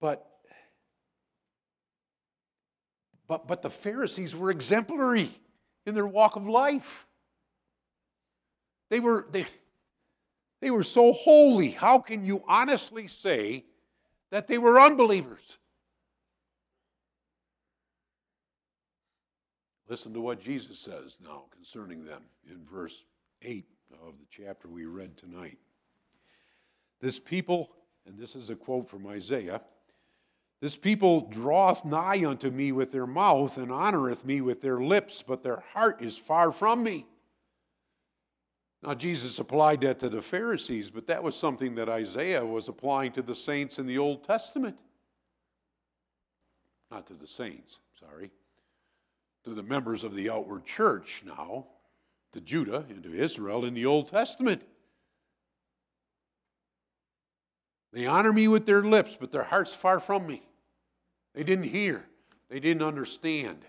But, 0.00 0.24
but, 3.26 3.48
but 3.48 3.62
the 3.62 3.70
Pharisees 3.70 4.36
were 4.36 4.52
exemplary 4.52 5.30
in 5.84 5.96
their 5.96 6.06
walk 6.06 6.36
of 6.36 6.46
life. 6.46 7.08
They 8.88 9.00
were, 9.00 9.26
they, 9.32 9.46
they 10.62 10.70
were 10.70 10.84
so 10.84 11.12
holy. 11.12 11.70
How 11.70 11.98
can 11.98 12.24
you 12.24 12.42
honestly 12.46 13.08
say 13.08 13.64
that 14.30 14.46
they 14.46 14.56
were 14.56 14.80
unbelievers? 14.80 15.58
Listen 19.88 20.14
to 20.14 20.20
what 20.20 20.40
Jesus 20.40 20.78
says 20.78 21.18
now 21.22 21.42
concerning 21.54 22.06
them 22.06 22.22
in 22.48 22.64
verse 22.64 23.04
8 23.42 23.66
of 24.06 24.14
the 24.18 24.26
chapter 24.30 24.68
we 24.68 24.86
read 24.86 25.18
tonight. 25.18 25.58
This 27.00 27.18
people, 27.18 27.68
and 28.06 28.16
this 28.16 28.36
is 28.36 28.48
a 28.48 28.54
quote 28.54 28.88
from 28.88 29.06
Isaiah 29.06 29.60
this 30.62 30.76
people 30.76 31.22
draweth 31.22 31.84
nigh 31.84 32.24
unto 32.24 32.48
me 32.48 32.70
with 32.70 32.92
their 32.92 33.06
mouth 33.06 33.58
and 33.58 33.72
honoreth 33.72 34.24
me 34.24 34.40
with 34.40 34.60
their 34.60 34.78
lips, 34.80 35.20
but 35.20 35.42
their 35.42 35.58
heart 35.72 36.00
is 36.00 36.16
far 36.16 36.52
from 36.52 36.84
me. 36.84 37.04
Now, 38.82 38.94
Jesus 38.94 39.38
applied 39.38 39.80
that 39.82 40.00
to 40.00 40.08
the 40.08 40.20
Pharisees, 40.20 40.90
but 40.90 41.06
that 41.06 41.22
was 41.22 41.36
something 41.36 41.76
that 41.76 41.88
Isaiah 41.88 42.44
was 42.44 42.68
applying 42.68 43.12
to 43.12 43.22
the 43.22 43.34
saints 43.34 43.78
in 43.78 43.86
the 43.86 43.98
Old 43.98 44.24
Testament. 44.24 44.76
Not 46.90 47.06
to 47.06 47.14
the 47.14 47.28
saints, 47.28 47.78
sorry. 48.00 48.32
To 49.44 49.54
the 49.54 49.62
members 49.62 50.02
of 50.02 50.14
the 50.14 50.30
outward 50.30 50.64
church 50.64 51.22
now, 51.24 51.66
to 52.32 52.40
Judah 52.40 52.84
and 52.88 53.02
to 53.04 53.14
Israel 53.14 53.64
in 53.64 53.74
the 53.74 53.86
Old 53.86 54.08
Testament. 54.08 54.62
They 57.92 58.06
honor 58.06 58.32
me 58.32 58.48
with 58.48 58.66
their 58.66 58.82
lips, 58.82 59.16
but 59.18 59.30
their 59.30 59.42
heart's 59.44 59.74
far 59.74 60.00
from 60.00 60.26
me. 60.26 60.42
They 61.34 61.44
didn't 61.44 61.66
hear, 61.66 62.04
they 62.48 62.58
didn't 62.58 62.82
understand. 62.82 63.64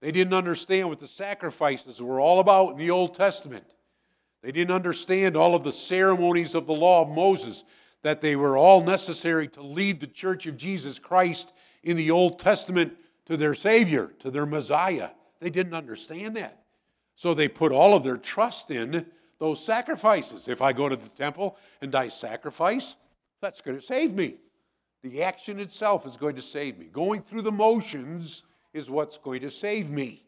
They 0.00 0.10
didn't 0.10 0.34
understand 0.34 0.88
what 0.88 0.98
the 0.98 1.06
sacrifices 1.06 2.02
were 2.02 2.20
all 2.20 2.40
about 2.40 2.72
in 2.72 2.76
the 2.76 2.90
Old 2.90 3.14
Testament. 3.14 3.64
They 4.42 4.52
didn't 4.52 4.74
understand 4.74 5.36
all 5.36 5.54
of 5.54 5.64
the 5.64 5.72
ceremonies 5.72 6.54
of 6.54 6.66
the 6.66 6.72
law 6.72 7.02
of 7.02 7.08
Moses, 7.08 7.64
that 8.02 8.20
they 8.20 8.34
were 8.34 8.56
all 8.56 8.82
necessary 8.82 9.46
to 9.48 9.62
lead 9.62 10.00
the 10.00 10.06
church 10.08 10.46
of 10.46 10.56
Jesus 10.56 10.98
Christ 10.98 11.52
in 11.84 11.96
the 11.96 12.10
Old 12.10 12.38
Testament 12.38 12.96
to 13.26 13.36
their 13.36 13.54
Savior, 13.54 14.12
to 14.18 14.30
their 14.30 14.46
Messiah. 14.46 15.10
They 15.40 15.50
didn't 15.50 15.74
understand 15.74 16.36
that. 16.36 16.64
So 17.14 17.34
they 17.34 17.48
put 17.48 17.70
all 17.72 17.94
of 17.94 18.02
their 18.02 18.16
trust 18.16 18.70
in 18.70 19.06
those 19.38 19.64
sacrifices. 19.64 20.48
If 20.48 20.60
I 20.62 20.72
go 20.72 20.88
to 20.88 20.96
the 20.96 21.08
temple 21.10 21.56
and 21.80 21.94
I 21.94 22.08
sacrifice, 22.08 22.96
that's 23.40 23.60
going 23.60 23.78
to 23.78 23.84
save 23.84 24.14
me. 24.14 24.36
The 25.02 25.22
action 25.22 25.60
itself 25.60 26.06
is 26.06 26.16
going 26.16 26.36
to 26.36 26.42
save 26.42 26.78
me. 26.78 26.86
Going 26.86 27.22
through 27.22 27.42
the 27.42 27.52
motions 27.52 28.44
is 28.72 28.88
what's 28.88 29.18
going 29.18 29.40
to 29.42 29.50
save 29.50 29.90
me. 29.90 30.24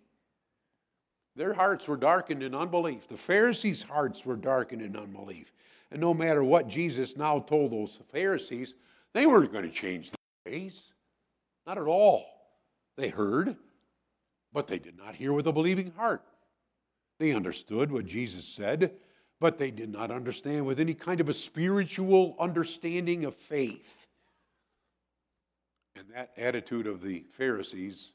Their 1.37 1.53
hearts 1.53 1.89
were 1.89 1.97
darkened 1.97 2.43
in 2.43 2.55
unbelief. 2.55 3.09
The 3.09 3.17
Pharisees' 3.17 3.83
hearts 3.83 4.25
were 4.25 4.37
darkened 4.37 4.83
in 4.83 4.97
unbelief. 4.97 5.53
And 5.91 6.01
no 6.01 6.15
matter 6.15 6.45
what 6.45 6.69
Jesus 6.69 7.17
now 7.17 7.41
told 7.41 7.73
those 7.73 7.99
Pharisees, 8.13 8.75
they 9.13 9.27
weren't 9.27 9.53
going 9.53 9.65
to 9.65 9.71
change 9.71 10.11
their 10.11 10.53
ways. 10.53 10.93
Not 11.67 11.79
at 11.79 11.87
all. 11.87 12.27
They 12.97 13.09
heard, 13.09 13.57
but 14.53 14.69
they 14.69 14.79
did 14.79 14.97
not 14.97 15.15
hear 15.15 15.33
with 15.33 15.47
a 15.47 15.53
believing 15.53 15.93
heart. 15.97 16.23
They 17.19 17.33
understood 17.33 17.91
what 17.91 18.07
Jesus 18.07 18.45
said, 18.45 18.93
but 19.41 19.59
they 19.59 19.71
did 19.71 19.91
not 19.91 20.11
understand 20.11 20.67
with 20.67 20.79
any 20.79 20.95
kind 20.95 21.21
of 21.21 21.29
a 21.29 21.35
spiritual 21.35 22.37
understanding 22.39 23.25
of 23.25 23.35
faith. 23.35 24.07
And 25.97 26.09
that 26.15 26.33
attitude 26.37 26.87
of 26.87 27.03
the 27.03 27.25
Pharisees 27.33 28.13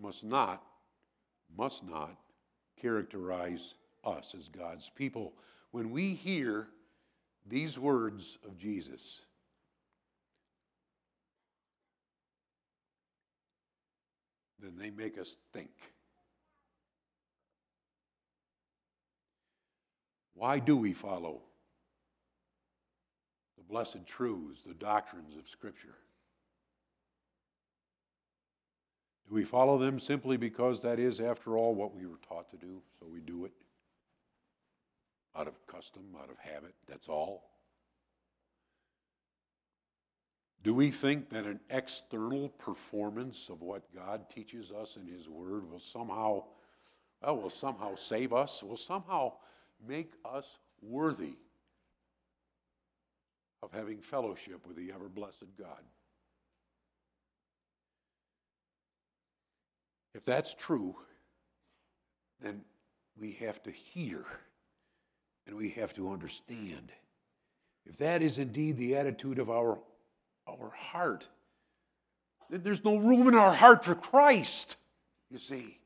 must 0.00 0.24
not, 0.24 0.64
must 1.56 1.84
not 1.84 2.16
characterize 2.80 3.74
us 4.04 4.34
as 4.36 4.48
God's 4.48 4.90
people. 4.94 5.32
When 5.70 5.90
we 5.90 6.14
hear 6.14 6.68
these 7.46 7.78
words 7.78 8.38
of 8.44 8.58
Jesus, 8.58 9.22
then 14.60 14.74
they 14.78 14.90
make 14.90 15.18
us 15.18 15.36
think. 15.52 15.70
Why 20.34 20.58
do 20.58 20.76
we 20.76 20.92
follow 20.92 21.42
the 23.56 23.64
blessed 23.64 24.06
truths, 24.06 24.62
the 24.64 24.74
doctrines 24.74 25.36
of 25.36 25.48
Scripture? 25.48 25.96
Do 29.28 29.34
we 29.34 29.44
follow 29.44 29.76
them 29.76 30.00
simply 30.00 30.38
because 30.38 30.80
that 30.82 30.98
is, 30.98 31.20
after 31.20 31.58
all, 31.58 31.74
what 31.74 31.94
we 31.94 32.06
were 32.06 32.18
taught 32.26 32.50
to 32.50 32.56
do, 32.56 32.80
so 32.98 33.06
we 33.12 33.20
do 33.20 33.44
it? 33.44 33.52
Out 35.36 35.46
of 35.46 35.66
custom, 35.66 36.02
out 36.20 36.30
of 36.30 36.38
habit, 36.38 36.74
that's 36.88 37.08
all? 37.08 37.44
Do 40.62 40.74
we 40.74 40.90
think 40.90 41.28
that 41.28 41.44
an 41.44 41.60
external 41.70 42.48
performance 42.48 43.48
of 43.48 43.60
what 43.60 43.94
God 43.94 44.28
teaches 44.30 44.72
us 44.72 44.96
in 44.96 45.06
His 45.06 45.28
Word 45.28 45.70
will 45.70 45.78
somehow, 45.78 46.44
well, 47.22 47.36
will 47.36 47.50
somehow 47.50 47.96
save 47.96 48.32
us, 48.32 48.62
will 48.62 48.76
somehow 48.78 49.34
make 49.86 50.14
us 50.24 50.46
worthy 50.80 51.36
of 53.62 53.72
having 53.72 53.98
fellowship 54.00 54.66
with 54.66 54.76
the 54.76 54.90
ever 54.92 55.08
blessed 55.08 55.46
God? 55.58 55.82
If 60.18 60.24
that's 60.24 60.52
true, 60.52 60.96
then 62.40 62.62
we 63.20 63.34
have 63.34 63.62
to 63.62 63.70
hear 63.70 64.24
and 65.46 65.56
we 65.56 65.68
have 65.70 65.94
to 65.94 66.10
understand. 66.10 66.90
If 67.86 67.98
that 67.98 68.20
is 68.20 68.36
indeed 68.38 68.78
the 68.78 68.96
attitude 68.96 69.38
of 69.38 69.48
our, 69.48 69.78
our 70.48 70.70
heart, 70.70 71.28
then 72.50 72.62
there's 72.64 72.84
no 72.84 72.96
room 72.96 73.28
in 73.28 73.36
our 73.36 73.54
heart 73.54 73.84
for 73.84 73.94
Christ, 73.94 74.74
you 75.30 75.38
see. 75.38 75.78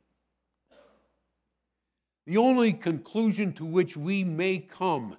The 2.25 2.39
only 2.39 2.73
conclusion 2.73 3.53
to 3.55 3.67
which 3.67 3.99
we 3.99 4.25
may 4.25 4.61
come 4.61 5.19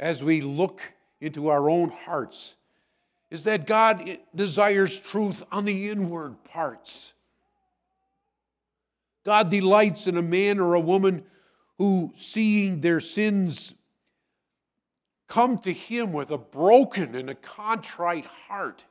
as 0.00 0.24
we 0.24 0.40
look 0.40 0.82
into 1.20 1.46
our 1.46 1.70
own 1.70 1.90
hearts 1.90 2.56
is 3.30 3.44
that 3.44 3.68
God 3.68 4.18
desires 4.34 4.98
truth 4.98 5.44
on 5.52 5.64
the 5.64 5.88
inward 5.88 6.42
parts. 6.42 7.12
God 9.30 9.48
delights 9.48 10.08
in 10.08 10.16
a 10.16 10.22
man 10.22 10.58
or 10.58 10.74
a 10.74 10.80
woman 10.80 11.22
who, 11.78 12.12
seeing 12.16 12.80
their 12.80 12.98
sins, 12.98 13.72
come 15.28 15.56
to 15.58 15.72
Him 15.72 16.12
with 16.12 16.32
a 16.32 16.36
broken 16.36 17.14
and 17.14 17.30
a 17.30 17.36
contrite 17.36 18.24
heart. 18.24 18.82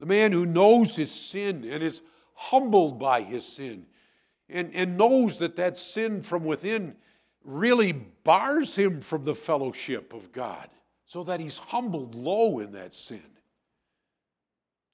The 0.00 0.04
man 0.04 0.32
who 0.32 0.44
knows 0.44 0.94
his 0.94 1.10
sin 1.10 1.64
and 1.64 1.82
is 1.82 2.02
humbled 2.34 2.98
by 2.98 3.22
his 3.22 3.46
sin 3.46 3.86
and, 4.50 4.70
and 4.74 4.98
knows 4.98 5.38
that 5.38 5.56
that 5.56 5.78
sin 5.78 6.20
from 6.20 6.44
within 6.44 6.94
really 7.42 7.92
bars 7.92 8.76
him 8.76 9.00
from 9.00 9.24
the 9.24 9.34
fellowship 9.34 10.12
of 10.12 10.30
God, 10.30 10.68
so 11.06 11.22
that 11.22 11.40
he's 11.40 11.56
humbled 11.56 12.14
low 12.14 12.58
in 12.58 12.72
that 12.72 12.92
sin. 12.92 13.22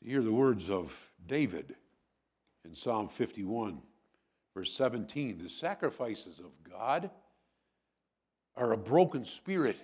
To 0.00 0.08
hear 0.08 0.22
the 0.22 0.30
words 0.30 0.70
of 0.70 0.96
David 1.26 1.74
in 2.64 2.74
Psalm 2.74 3.08
51, 3.08 3.80
verse 4.54 4.72
17. 4.72 5.38
The 5.42 5.48
sacrifices 5.48 6.38
of 6.38 6.50
God 6.68 7.10
are 8.56 8.72
a 8.72 8.76
broken 8.76 9.24
spirit, 9.24 9.78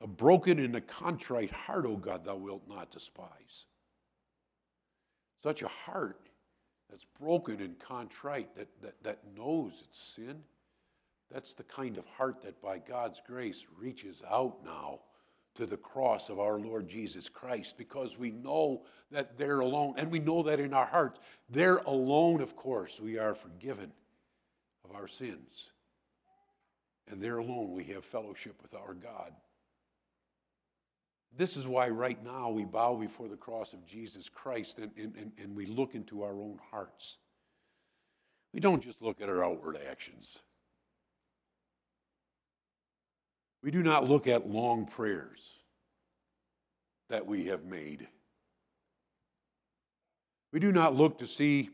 a 0.00 0.06
broken 0.06 0.58
and 0.58 0.76
a 0.76 0.80
contrite 0.80 1.50
heart, 1.50 1.86
O 1.86 1.96
God, 1.96 2.24
thou 2.24 2.36
wilt 2.36 2.68
not 2.68 2.90
despise. 2.90 3.64
Such 5.42 5.62
a 5.62 5.68
heart 5.68 6.28
that's 6.90 7.06
broken 7.20 7.60
and 7.60 7.78
contrite, 7.78 8.54
that, 8.56 8.68
that, 8.82 9.02
that 9.02 9.18
knows 9.36 9.82
its 9.82 10.14
sin, 10.16 10.42
that's 11.32 11.54
the 11.54 11.64
kind 11.64 11.98
of 11.98 12.06
heart 12.06 12.42
that 12.42 12.60
by 12.62 12.78
God's 12.78 13.20
grace 13.26 13.64
reaches 13.78 14.22
out 14.30 14.64
now 14.64 15.00
to 15.56 15.66
the 15.66 15.76
cross 15.76 16.28
of 16.28 16.38
our 16.38 16.58
Lord 16.58 16.88
Jesus 16.88 17.28
Christ 17.28 17.76
because 17.76 18.18
we 18.18 18.30
know 18.30 18.84
that 19.10 19.38
there 19.38 19.60
alone, 19.60 19.94
and 19.96 20.10
we 20.10 20.18
know 20.18 20.42
that 20.42 20.60
in 20.60 20.72
our 20.72 20.86
hearts, 20.86 21.20
there 21.50 21.78
alone, 21.78 22.40
of 22.40 22.56
course, 22.56 23.00
we 23.00 23.18
are 23.18 23.34
forgiven 23.34 23.92
of 24.84 24.94
our 24.94 25.08
sins. 25.08 25.70
And 27.08 27.20
there 27.20 27.38
alone 27.38 27.72
we 27.72 27.84
have 27.84 28.04
fellowship 28.04 28.60
with 28.62 28.74
our 28.74 28.94
God. 28.94 29.32
This 31.36 31.56
is 31.56 31.66
why 31.66 31.88
right 31.88 32.22
now 32.24 32.50
we 32.50 32.64
bow 32.64 32.94
before 32.94 33.28
the 33.28 33.36
cross 33.36 33.72
of 33.72 33.84
Jesus 33.86 34.28
Christ 34.28 34.78
and, 34.78 34.90
and, 34.96 35.32
and, 35.38 35.54
we 35.54 35.66
look 35.66 35.94
into 35.94 36.22
our 36.22 36.32
own 36.32 36.58
hearts. 36.70 37.18
We 38.54 38.60
don't 38.60 38.82
just 38.82 39.02
look 39.02 39.20
at 39.20 39.28
our 39.28 39.44
outward 39.44 39.78
actions. 39.90 40.38
We 43.66 43.72
do 43.72 43.82
not 43.82 44.08
look 44.08 44.28
at 44.28 44.48
long 44.48 44.86
prayers 44.86 45.40
that 47.08 47.26
we 47.26 47.46
have 47.46 47.64
made. 47.64 48.06
We 50.52 50.60
do 50.60 50.70
not 50.70 50.94
look 50.94 51.18
to 51.18 51.26
see 51.26 51.70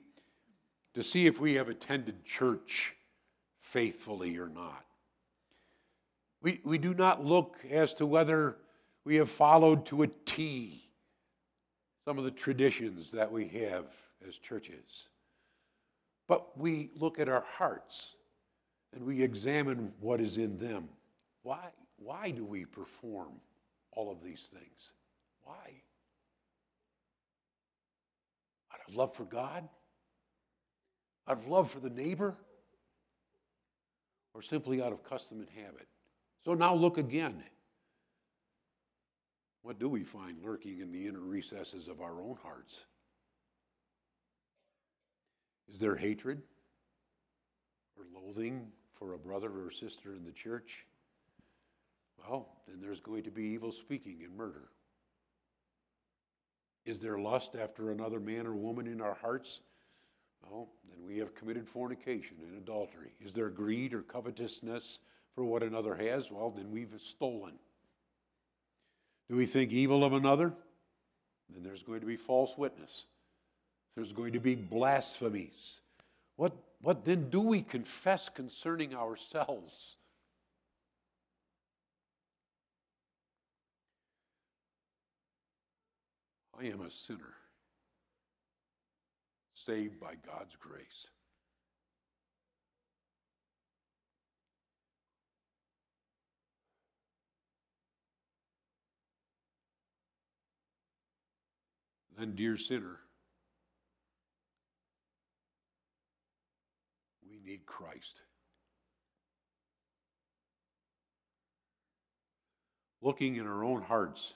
to 0.95 1.03
see 1.03 1.27
if 1.27 1.39
we 1.39 1.53
have 1.55 1.69
attended 1.69 2.25
church 2.25 2.95
faithfully 3.61 4.39
or 4.39 4.49
not. 4.49 4.87
We, 6.41 6.63
we 6.65 6.79
do 6.79 6.95
not 6.95 7.27
look 7.27 7.59
as 7.71 7.93
to 7.95 8.07
whether 8.07 8.57
we 9.05 9.17
have 9.17 9.31
followed 9.31 9.85
to 9.87 10.03
a 10.03 10.07
T 10.07 10.89
some 12.07 12.17
of 12.17 12.25
the 12.25 12.31
traditions 12.31 13.11
that 13.11 13.31
we 13.31 13.49
have 13.49 13.85
as 14.27 14.39
churches. 14.39 15.09
But 16.27 16.59
we 16.59 16.89
look 16.97 17.21
at 17.21 17.29
our 17.29 17.45
hearts 17.59 18.15
and 18.95 19.05
we 19.05 19.23
examine 19.23 19.93
what 20.01 20.23
is 20.23 20.39
in 20.39 20.57
them. 20.57 20.89
Why? 21.43 21.69
Why 22.03 22.31
do 22.31 22.45
we 22.45 22.65
perform 22.65 23.41
all 23.93 24.11
of 24.11 24.23
these 24.23 24.49
things? 24.53 24.93
Why? 25.45 25.83
Out 28.73 28.81
of 28.89 28.95
love 28.95 29.15
for 29.15 29.25
God? 29.25 29.69
Out 31.29 31.39
of 31.39 31.49
love 31.49 31.71
for 31.71 31.81
the 31.81 31.91
neighbor? 31.91 32.37
Or 34.35 34.43
simply 34.43 34.83
out 34.83 34.93
of 34.93 35.05
custom 35.05 35.41
and 35.41 35.49
habit? 35.51 35.87
So 36.45 36.55
now 36.55 36.75
look 36.75 36.99
again. 36.99 37.43
What 39.63 39.79
do 39.79 39.89
we 39.89 40.03
find 40.03 40.43
lurking 40.43 40.81
in 40.81 40.91
the 40.91 41.07
inner 41.07 41.21
recesses 41.21 41.87
of 41.87 42.01
our 42.01 42.21
own 42.21 42.37
hearts? 42.43 42.81
Is 45.73 45.79
there 45.79 45.95
hatred 45.95 46.43
or 47.97 48.05
loathing 48.13 48.67
for 48.99 49.15
a 49.15 49.19
brother 49.19 49.51
or 49.65 49.71
sister 49.71 50.15
in 50.15 50.25
the 50.25 50.33
church? 50.33 50.85
Well, 52.29 52.49
then 52.67 52.81
there's 52.81 53.01
going 53.01 53.25
to 53.25 53.31
be 53.31 53.45
evil 53.45 53.73
speaking 53.73 54.21
and 54.25 54.37
murder. 54.37 54.69
Is 56.85 57.01
there 57.01 57.19
lust 57.19 57.55
after 57.55 57.91
another 57.91 58.21
man 58.21 58.47
or 58.47 58.55
woman 58.55 58.87
in 58.87 59.01
our 59.01 59.15
hearts? 59.15 59.61
Well, 60.49 60.69
then 60.89 61.07
we 61.07 61.19
have 61.19 61.35
committed 61.35 61.69
fornication 61.69 62.39
and 62.43 62.57
adultery. 62.59 63.13
Is 63.21 63.33
there 63.33 63.49
greed 63.49 63.95
or 63.95 64.03
covetousness 64.03 64.99
for 65.35 65.45
what 65.45 65.63
another 65.63 65.95
has? 65.95 66.31
Well, 66.31 66.51
then 66.51 66.71
we've 66.71 66.93
stolen. 67.01 67.55
Do 69.29 69.37
we 69.37 69.47
think 69.47 69.73
evil 69.73 70.05
of 70.05 70.13
another? 70.13 70.53
Then 71.49 71.63
there's 71.63 71.83
going 71.83 72.01
to 72.01 72.07
be 72.07 72.17
false 72.17 72.57
witness. 72.57 73.07
There's 73.95 74.13
going 74.13 74.33
to 74.33 74.41
be 74.41 74.55
blasphemies. 74.55 75.81
What, 76.37 76.53
what 76.81 77.05
then 77.05 77.31
do 77.31 77.41
we 77.41 77.63
confess 77.63 78.29
concerning 78.29 78.95
ourselves? 78.95 79.97
I 86.63 86.67
am 86.67 86.81
a 86.81 86.91
sinner, 86.91 87.35
saved 89.55 89.99
by 89.99 90.15
God's 90.15 90.55
grace. 90.61 91.09
Then, 102.17 102.37
dear 102.37 102.57
sinner, 102.57 103.01
we 107.29 107.41
need 107.45 107.67
Christ. 107.67 108.23
Looking 113.01 113.37
in 113.37 113.49
our 113.49 113.65
own 113.65 113.83
hearts, 113.83 114.35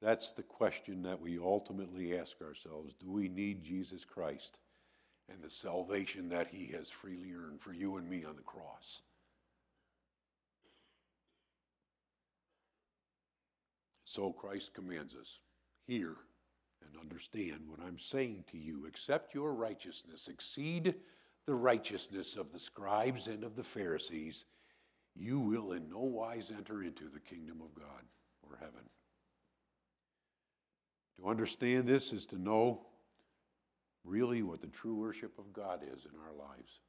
that's 0.00 0.32
the 0.32 0.42
question 0.42 1.02
that 1.02 1.20
we 1.20 1.38
ultimately 1.38 2.18
ask 2.18 2.40
ourselves. 2.40 2.94
Do 3.00 3.10
we 3.10 3.28
need 3.28 3.62
Jesus 3.62 4.04
Christ 4.04 4.60
and 5.28 5.42
the 5.42 5.50
salvation 5.50 6.28
that 6.28 6.48
he 6.48 6.66
has 6.76 6.88
freely 6.88 7.32
earned 7.32 7.60
for 7.60 7.72
you 7.72 7.96
and 7.96 8.08
me 8.08 8.24
on 8.24 8.36
the 8.36 8.42
cross? 8.42 9.02
So 14.04 14.32
Christ 14.32 14.72
commands 14.72 15.14
us 15.14 15.40
hear 15.86 16.16
and 16.82 17.00
understand 17.00 17.62
what 17.66 17.80
I'm 17.80 17.98
saying 17.98 18.44
to 18.52 18.58
you. 18.58 18.86
Accept 18.86 19.34
your 19.34 19.52
righteousness, 19.52 20.28
exceed 20.28 20.94
the 21.46 21.54
righteousness 21.54 22.36
of 22.36 22.52
the 22.52 22.58
scribes 22.58 23.26
and 23.26 23.42
of 23.42 23.56
the 23.56 23.64
Pharisees. 23.64 24.44
You 25.16 25.40
will 25.40 25.72
in 25.72 25.90
no 25.90 26.00
wise 26.00 26.52
enter 26.56 26.84
into 26.84 27.08
the 27.08 27.20
kingdom 27.20 27.60
of 27.60 27.74
God 27.74 28.04
or 28.42 28.56
heaven. 28.60 28.88
To 31.20 31.28
understand 31.28 31.86
this 31.86 32.12
is 32.12 32.26
to 32.26 32.40
know 32.40 32.80
really 34.04 34.42
what 34.42 34.60
the 34.60 34.68
true 34.68 34.94
worship 34.94 35.38
of 35.38 35.52
God 35.52 35.82
is 35.82 36.04
in 36.04 36.12
our 36.20 36.48
lives. 36.48 36.80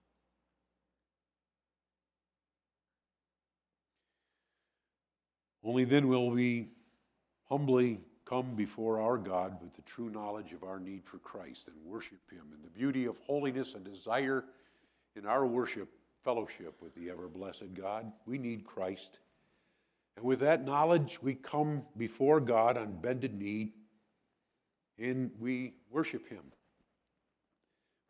Only 5.64 5.84
then 5.84 6.08
will 6.08 6.32
we 6.32 6.70
humbly 7.50 8.00
come 8.26 8.56
before 8.56 9.02
our 9.02 9.18
God 9.18 9.58
with 9.62 9.74
the 9.76 9.82
true 9.82 10.10
knowledge 10.10 10.54
of 10.54 10.64
our 10.64 10.80
need 10.80 11.04
for 11.04 11.18
Christ 11.18 11.68
and 11.68 11.76
worship 11.84 12.20
Him 12.32 12.46
in 12.56 12.62
the 12.62 12.70
beauty 12.70 13.06
of 13.06 13.18
holiness 13.18 13.74
and 13.74 13.84
desire 13.84 14.46
in 15.16 15.26
our 15.26 15.46
worship 15.46 15.90
fellowship 16.24 16.82
with 16.82 16.94
the 16.96 17.10
ever 17.10 17.28
blessed 17.28 17.74
God. 17.74 18.12
We 18.26 18.38
need 18.38 18.66
Christ. 18.66 19.20
And 20.16 20.26
with 20.26 20.40
that 20.42 20.66
knowledge, 20.66 21.22
we 21.22 21.34
come 21.34 21.84
before 21.98 22.40
God 22.40 22.78
on 22.78 23.00
bended 23.02 23.34
knee 23.34 23.74
and 25.00 25.32
we 25.40 25.74
worship 25.90 26.28
Him. 26.28 26.44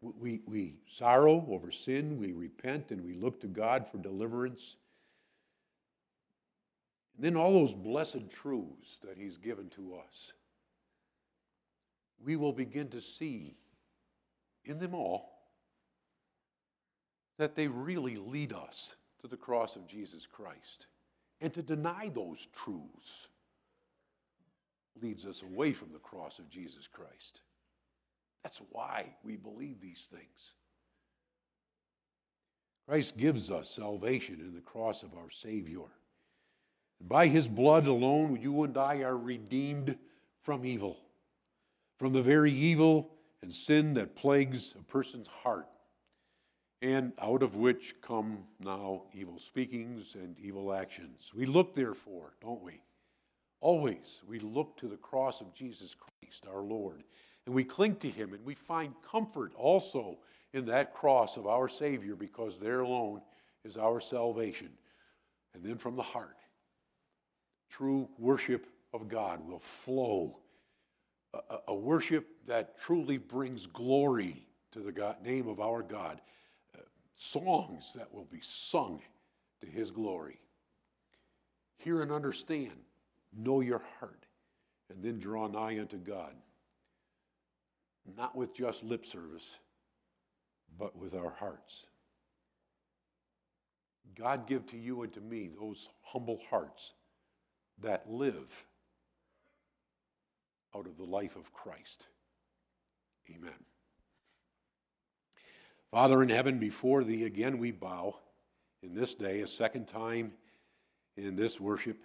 We, 0.02 0.42
we 0.46 0.76
sorrow 0.90 1.46
over 1.50 1.72
sin, 1.72 2.18
we 2.18 2.32
repent, 2.32 2.92
and 2.92 3.04
we 3.04 3.14
look 3.14 3.42
to 3.42 3.48
God 3.48 3.88
for 3.88 3.98
deliverance. 3.98 4.78
And 7.16 7.26
then 7.26 7.36
all 7.36 7.52
those 7.52 7.74
blessed 7.74 8.30
truths 8.30 8.98
that 9.04 9.18
He's 9.18 9.38
given 9.38 9.70
to 9.72 9.96
us, 9.96 10.32
we 12.24 12.38
will 12.38 12.54
begin 12.54 12.88
to 12.90 13.02
see 13.02 13.56
in 14.66 14.80
them 14.80 14.96
all 14.96 15.40
that 17.38 17.56
they 17.56 17.68
really 17.68 18.16
lead 18.16 18.54
us 18.54 18.96
to 19.22 19.28
the 19.28 19.38
cross 19.38 19.76
of 19.76 19.88
Jesus 19.88 20.26
Christ. 20.26 20.88
And 21.42 21.54
to 21.54 21.62
deny 21.62 22.10
those 22.14 22.48
truths 22.54 23.30
leads 25.02 25.26
us 25.26 25.42
away 25.42 25.74
from 25.74 25.92
the 25.92 26.00
cross 26.00 26.40
of 26.40 26.50
Jesus 26.50 26.88
Christ. 26.88 27.42
That's 28.44 28.62
why 28.72 29.16
we 29.24 29.36
believe 29.36 29.82
these 29.82 30.08
things. 30.12 30.54
Christ 32.88 33.18
gives 33.18 33.52
us 33.52 33.70
salvation 33.70 34.40
in 34.40 34.56
the 34.56 34.62
cross 34.62 35.04
of 35.04 35.14
our 35.14 35.30
Savior. 35.30 35.86
And 37.00 37.08
by 37.08 37.28
his 37.28 37.48
blood 37.48 37.86
alone, 37.86 38.40
you 38.42 38.64
and 38.64 38.78
I 38.78 39.02
are 39.02 39.18
redeemed 39.18 39.98
from 40.42 40.66
evil, 40.66 40.98
from 41.98 42.14
the 42.14 42.24
very 42.24 42.52
evil 42.52 43.12
and 43.42 43.54
sin 43.54 43.94
that 43.94 44.16
plagues 44.16 44.74
a 44.78 44.84
person's 44.84 45.28
heart, 45.28 45.68
and 46.82 47.14
out 47.22 47.44
of 47.44 47.56
which 47.56 47.96
come 48.02 48.40
now 48.60 49.04
evil 49.14 49.38
speakings 49.40 50.16
and 50.16 50.38
evil 50.40 50.74
actions. 50.74 51.32
We 51.36 51.46
look, 51.46 51.76
therefore, 51.76 52.34
don't 52.42 52.64
we? 52.64 52.82
Always, 53.62 54.22
we 54.28 54.40
look 54.40 54.78
to 54.78 54.88
the 54.88 54.98
cross 54.98 55.42
of 55.42 55.54
Jesus 55.54 55.96
Christ, 55.96 56.46
our 56.52 56.62
Lord, 56.62 57.04
and 57.46 57.54
we 57.54 57.64
cling 57.64 57.96
to 57.98 58.10
him, 58.10 58.34
and 58.34 58.44
we 58.46 58.56
find 58.56 58.94
comfort 59.10 59.52
also 59.56 60.18
in 60.54 60.66
that 60.66 60.94
cross 60.94 61.36
of 61.36 61.46
our 61.46 61.68
Savior 61.68 62.16
because 62.16 62.58
there 62.58 62.82
alone 62.82 63.22
is 63.66 63.78
our 63.78 64.00
salvation. 64.00 64.70
And 65.54 65.64
then 65.64 65.78
from 65.78 65.96
the 65.96 66.04
heart, 66.04 66.38
true 67.70 68.10
worship 68.18 68.68
of 68.94 69.08
God 69.10 69.46
will 69.48 69.60
flow. 69.60 70.38
A, 71.34 71.58
a 71.70 71.76
worship 71.76 72.28
that 72.48 72.80
truly 72.80 73.18
brings 73.18 73.66
glory 73.66 74.48
to 74.72 74.80
the 74.80 74.92
God, 74.92 75.18
name 75.24 75.48
of 75.48 75.60
our 75.60 75.84
God. 75.84 76.22
Uh, 76.76 76.82
songs 77.16 77.92
that 77.96 78.14
will 78.14 78.28
be 78.32 78.42
sung 78.42 79.02
to 79.62 79.68
his 79.68 79.92
glory. 79.92 80.40
Hear 81.78 82.02
and 82.02 82.12
understand 82.12 82.72
know 83.36 83.62
your 83.62 83.82
heart, 84.00 84.26
and 84.90 85.04
then 85.04 85.20
draw 85.20 85.48
nigh 85.48 85.80
unto 85.80 85.98
God. 85.98 86.34
Not 88.18 88.36
with 88.36 88.54
just 88.54 88.84
lip 88.84 89.06
service, 89.06 89.50
but 90.78 90.98
with 90.98 91.14
our 91.14 91.32
hearts. 91.32 91.86
God 94.16 94.48
give 94.48 94.66
to 94.68 94.78
you 94.78 95.04
and 95.04 95.14
to 95.14 95.22
me 95.22 95.50
those 95.60 95.88
humble 96.02 96.42
hearts 96.50 96.94
that 97.82 98.10
live 98.10 98.66
out 100.76 100.88
of 100.88 100.98
the 100.98 101.04
life 101.04 101.36
of 101.36 101.54
Christ. 101.54 102.08
Amen. 103.30 103.52
Father 105.92 106.22
in 106.22 106.30
heaven, 106.30 106.60
before 106.60 107.04
thee 107.04 107.26
again 107.26 107.58
we 107.58 107.72
bow 107.72 108.16
in 108.82 108.94
this 108.94 109.16
day, 109.16 109.42
a 109.42 109.48
second 109.48 109.88
time 109.88 110.34
in 111.18 111.36
this 111.36 111.60
worship. 111.60 111.98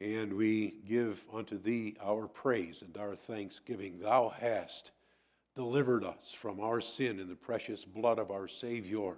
And 0.00 0.32
we 0.34 0.74
give 0.86 1.24
unto 1.32 1.58
thee 1.58 1.96
our 2.00 2.28
praise 2.28 2.82
and 2.82 2.96
our 2.96 3.16
thanksgiving. 3.16 3.98
Thou 3.98 4.32
hast 4.38 4.92
delivered 5.56 6.04
us 6.04 6.32
from 6.32 6.60
our 6.60 6.80
sin 6.80 7.18
in 7.18 7.28
the 7.28 7.34
precious 7.34 7.84
blood 7.84 8.18
of 8.20 8.30
our 8.30 8.46
Savior. 8.46 9.14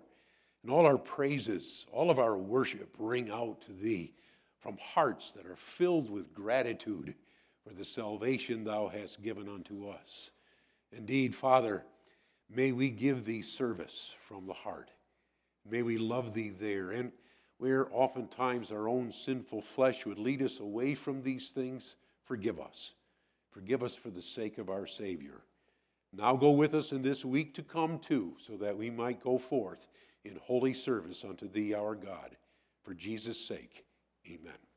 And 0.63 0.73
all 0.73 0.87
our 0.87 0.99
praises, 0.99 1.87
all 1.93 2.11
of 2.11 2.19
our 2.19 2.37
worship 2.37 2.95
ring 2.99 3.31
out 3.31 3.61
to 3.63 3.73
thee 3.73 4.15
from 4.59 4.79
hearts 4.79 5.33
that 5.33 5.47
are 5.47 5.57
filled 5.57 6.11
with 6.11 6.35
gratitude 6.35 7.15
for 7.67 7.75
the 7.75 7.85
salvation 7.85 8.65
thou 8.65 8.89
hast 8.89 9.23
given 9.23 9.49
unto 9.49 9.89
us. 9.89 10.31
Indeed, 10.93 11.35
Father, 11.35 11.85
may 12.49 12.73
we 12.73 12.91
give 12.91 13.25
thee 13.25 13.43
service 13.43 14.15
from 14.27 14.47
the 14.47 14.55
heart. 14.55 14.91
May 15.69 15.83
we 15.83 15.99
love 15.99 16.33
thee 16.33 16.51
there. 16.51 16.91
And 16.91 17.13
where 17.61 17.89
oftentimes 17.93 18.73
our 18.73 18.89
own 18.89 19.13
sinful 19.13 19.61
flesh 19.61 20.07
would 20.07 20.19
lead 20.19 20.41
us 20.41 20.61
away 20.61 20.95
from 20.95 21.23
these 21.23 21.51
things, 21.51 21.97
forgive 22.25 22.59
us. 22.59 22.95
Forgive 23.51 23.83
us 23.83 23.95
for 23.95 24.09
the 24.09 24.23
sake 24.23 24.57
of 24.57 24.71
our 24.71 24.87
Savior. 24.87 25.43
Now 26.11 26.37
go 26.37 26.53
with 26.53 26.75
us 26.75 26.93
in 26.93 27.03
this 27.03 27.23
week 27.23 27.55
to 27.57 27.63
come 27.63 27.99
too, 27.99 28.35
so 28.41 28.57
that 28.57 28.79
we 28.79 28.89
might 28.89 29.23
go 29.23 29.37
forth 29.37 29.89
in 30.25 30.41
holy 30.43 30.73
service 30.73 31.23
unto 31.23 31.49
Thee, 31.49 31.75
our 31.75 31.95
God. 31.95 32.35
For 32.83 32.95
Jesus' 32.95 33.39
sake, 33.47 33.85
amen. 34.27 34.70